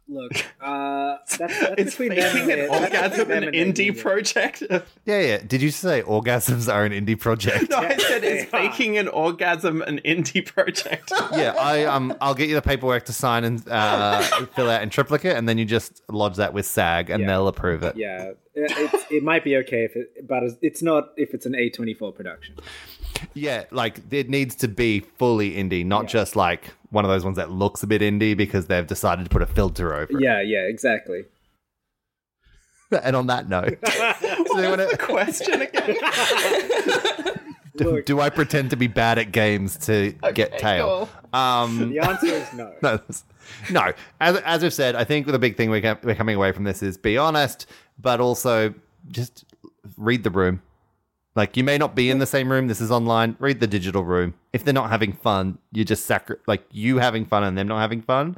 Look, 0.06 0.32
uh, 0.60 1.16
that's, 1.28 1.38
that's 1.38 1.74
it's 1.78 1.90
between 1.96 2.10
them 2.18 2.34
making 2.34 2.50
and 2.52 2.60
an 2.62 2.68
orgasm 2.70 3.10
between 3.10 3.28
them 3.28 3.42
an 3.48 3.54
and 3.54 3.74
indie 3.74 3.86
union. 3.86 4.02
project. 4.02 4.62
Yeah, 5.06 5.20
yeah. 5.20 5.38
Did 5.46 5.62
you 5.62 5.70
say 5.70 6.02
orgasms 6.02 6.72
are 6.72 6.84
an 6.84 6.92
indie 6.92 7.18
project? 7.18 7.70
No, 7.70 7.78
I 7.78 7.96
said 7.96 8.22
it's 8.24 8.52
Yeah. 8.52 8.58
making 8.62 8.98
an 8.98 9.08
orgasm 9.08 9.80
an 9.82 10.00
indie 10.04 10.44
project. 10.44 11.10
yeah, 11.32 11.54
I 11.58 11.84
um, 11.84 12.14
I'll 12.20 12.34
get 12.34 12.48
you 12.48 12.54
the 12.54 12.62
paperwork 12.62 13.04
to 13.06 13.12
sign 13.14 13.44
and 13.44 13.66
uh, 13.68 14.20
fill 14.54 14.68
out 14.70 14.82
in 14.82 14.90
triplicate, 14.90 15.36
and 15.36 15.48
then 15.48 15.56
you 15.56 15.64
just 15.64 16.02
lodge 16.10 16.36
that 16.36 16.52
with 16.52 16.66
SAG, 16.66 17.08
and 17.10 17.20
Yeah. 17.22 17.26
they'll 17.28 17.48
approve 17.48 17.82
it. 17.82 17.96
Yeah, 17.96 18.32
it, 18.54 18.72
it's, 18.76 19.04
it 19.10 19.22
might 19.22 19.44
be 19.44 19.56
okay 19.58 19.84
if 19.84 19.96
it, 19.96 20.26
but 20.26 20.42
it's 20.62 20.82
not 20.82 21.10
if 21.16 21.34
it's 21.34 21.46
an 21.46 21.52
A24 21.52 22.14
production. 22.14 22.56
Yeah, 23.34 23.64
like 23.70 24.00
it 24.10 24.28
needs 24.28 24.54
to 24.56 24.68
be 24.68 25.00
fully 25.00 25.52
indie, 25.54 25.84
not 25.84 26.06
just 26.08 26.36
like 26.36 26.72
one 26.90 27.04
of 27.04 27.10
those 27.10 27.24
ones 27.24 27.36
that 27.36 27.50
looks 27.50 27.82
a 27.82 27.86
bit 27.86 28.02
indie 28.02 28.36
because 28.36 28.66
they've 28.66 28.86
decided 28.86 29.24
to 29.24 29.30
put 29.30 29.42
a 29.42 29.46
filter 29.46 29.94
over 29.94 30.16
it. 30.18 30.22
Yeah, 30.22 30.40
yeah, 30.40 30.60
exactly. 30.66 31.24
And 33.02 33.16
on 33.16 33.26
that 33.26 33.48
note, 33.48 33.78
so 33.88 34.56
they 34.60 34.68
wanna- 34.68 34.96
Question 34.98 35.62
again. 35.62 35.96
do, 37.76 38.02
do 38.02 38.20
I 38.20 38.30
pretend 38.30 38.70
to 38.70 38.76
be 38.76 38.87
bad 38.87 39.18
at 39.18 39.32
games 39.32 39.76
to 39.87 40.12
get 40.34 40.58
tail? 40.58 41.08
Um, 41.32 41.90
The 41.90 41.98
answer 42.00 42.26
is 42.26 42.52
no. 42.52 42.72
no, 42.82 43.00
no. 43.70 43.92
As 44.20 44.37
as 44.38 44.62
we've 44.62 44.72
said, 44.72 44.94
I 44.94 45.04
think 45.04 45.26
the 45.26 45.38
big 45.38 45.56
thing 45.56 45.70
we're, 45.70 45.98
we're 46.02 46.14
coming 46.14 46.37
away 46.37 46.52
from 46.52 46.64
this 46.64 46.82
is 46.82 46.96
be 46.96 47.18
honest, 47.18 47.66
but 47.98 48.20
also 48.20 48.74
just 49.08 49.44
read 49.96 50.22
the 50.22 50.30
room. 50.30 50.62
Like 51.34 51.56
you 51.56 51.64
may 51.64 51.78
not 51.78 51.96
be 51.96 52.10
in 52.10 52.18
the 52.20 52.26
same 52.26 52.50
room. 52.50 52.68
This 52.68 52.80
is 52.80 52.90
online. 52.92 53.37
Read 53.40 53.58
the 53.58 53.66
digital 53.66 54.04
room. 54.04 54.34
If 54.52 54.64
they're 54.64 54.72
not 54.72 54.90
having 54.90 55.12
fun, 55.12 55.58
you're 55.72 55.84
just 55.84 56.06
sacri- 56.06 56.37
like 56.46 56.64
you 56.70 56.98
having 56.98 57.24
fun 57.24 57.42
and 57.42 57.58
them 57.58 57.66
not 57.66 57.80
having 57.80 58.02
fun. 58.02 58.37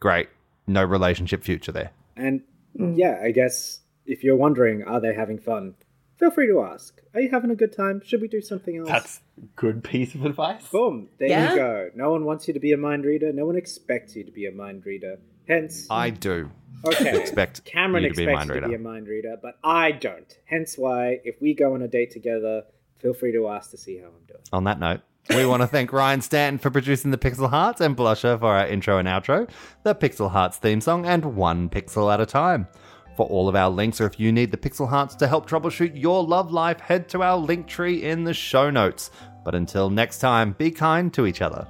Great, 0.00 0.28
no 0.66 0.84
relationship 0.84 1.42
future 1.42 1.72
there. 1.72 1.90
And 2.16 2.42
yeah, 2.74 3.18
I 3.22 3.30
guess 3.30 3.80
if 4.04 4.22
you're 4.22 4.36
wondering, 4.36 4.84
are 4.84 5.00
they 5.00 5.14
having 5.14 5.38
fun? 5.38 5.74
Feel 6.18 6.30
free 6.32 6.48
to 6.48 6.60
ask. 6.62 7.00
Are 7.14 7.20
you 7.20 7.30
having 7.30 7.50
a 7.50 7.54
good 7.54 7.74
time? 7.76 8.02
Should 8.04 8.20
we 8.20 8.28
do 8.28 8.40
something 8.40 8.76
else? 8.76 8.88
That's 8.88 9.20
a 9.40 9.46
good 9.56 9.84
piece 9.84 10.14
of 10.14 10.24
advice. 10.24 10.66
Boom. 10.68 11.08
There 11.18 11.28
Yeah? 11.28 11.50
you 11.52 11.56
go. 11.56 11.90
No 11.94 12.10
one 12.10 12.24
wants 12.24 12.48
you 12.48 12.54
to 12.54 12.60
be 12.60 12.72
a 12.72 12.76
mind 12.76 13.04
reader. 13.04 13.32
No 13.32 13.46
one 13.46 13.56
expects 13.56 14.16
you 14.16 14.24
to 14.24 14.32
be 14.32 14.46
a 14.46 14.52
mind 14.52 14.84
reader. 14.84 15.18
Hence, 15.46 15.86
I 15.88 16.10
do. 16.10 16.50
okay, 16.84 17.18
expect 17.18 17.64
Cameron 17.64 18.02
you 18.04 18.10
to 18.10 18.14
be 18.16 18.24
a 18.24 18.28
expects 18.30 18.48
mind 18.48 18.54
you 18.56 18.60
to 18.62 18.68
be 18.68 18.74
a 18.74 18.78
mind 18.78 19.06
reader, 19.08 19.36
but 19.40 19.58
I 19.64 19.92
don't. 19.92 20.36
Hence 20.44 20.76
why, 20.76 21.20
if 21.24 21.40
we 21.40 21.54
go 21.54 21.74
on 21.74 21.82
a 21.82 21.88
date 21.88 22.10
together, 22.10 22.64
feel 22.98 23.14
free 23.14 23.32
to 23.32 23.48
ask 23.48 23.70
to 23.70 23.76
see 23.78 23.98
how 23.98 24.08
I'm 24.08 24.26
doing. 24.26 24.40
On 24.52 24.64
that 24.64 24.78
note, 24.78 25.00
we 25.30 25.46
want 25.46 25.62
to 25.62 25.66
thank 25.66 25.92
Ryan 25.92 26.20
Stanton 26.20 26.58
for 26.58 26.70
producing 26.70 27.10
the 27.12 27.18
Pixel 27.18 27.48
Hearts 27.48 27.80
and 27.80 27.96
Blusher 27.96 28.38
for 28.38 28.46
our 28.48 28.66
intro 28.66 28.98
and 28.98 29.06
outro, 29.08 29.48
the 29.84 29.94
Pixel 29.94 30.30
Hearts 30.32 30.58
theme 30.58 30.80
song, 30.80 31.06
and 31.06 31.36
one 31.36 31.68
pixel 31.70 32.12
at 32.12 32.20
a 32.20 32.26
time. 32.26 32.66
For 33.18 33.26
all 33.26 33.48
of 33.48 33.56
our 33.56 33.68
links, 33.68 34.00
or 34.00 34.06
if 34.06 34.20
you 34.20 34.30
need 34.30 34.52
the 34.52 34.56
Pixel 34.56 34.88
Hearts 34.88 35.16
to 35.16 35.26
help 35.26 35.50
troubleshoot 35.50 36.00
your 36.00 36.22
love 36.22 36.52
life, 36.52 36.78
head 36.78 37.08
to 37.08 37.24
our 37.24 37.36
Linktree 37.36 38.02
in 38.02 38.22
the 38.22 38.32
show 38.32 38.70
notes. 38.70 39.10
But 39.44 39.56
until 39.56 39.90
next 39.90 40.20
time, 40.20 40.52
be 40.52 40.70
kind 40.70 41.12
to 41.14 41.26
each 41.26 41.42
other. 41.42 41.66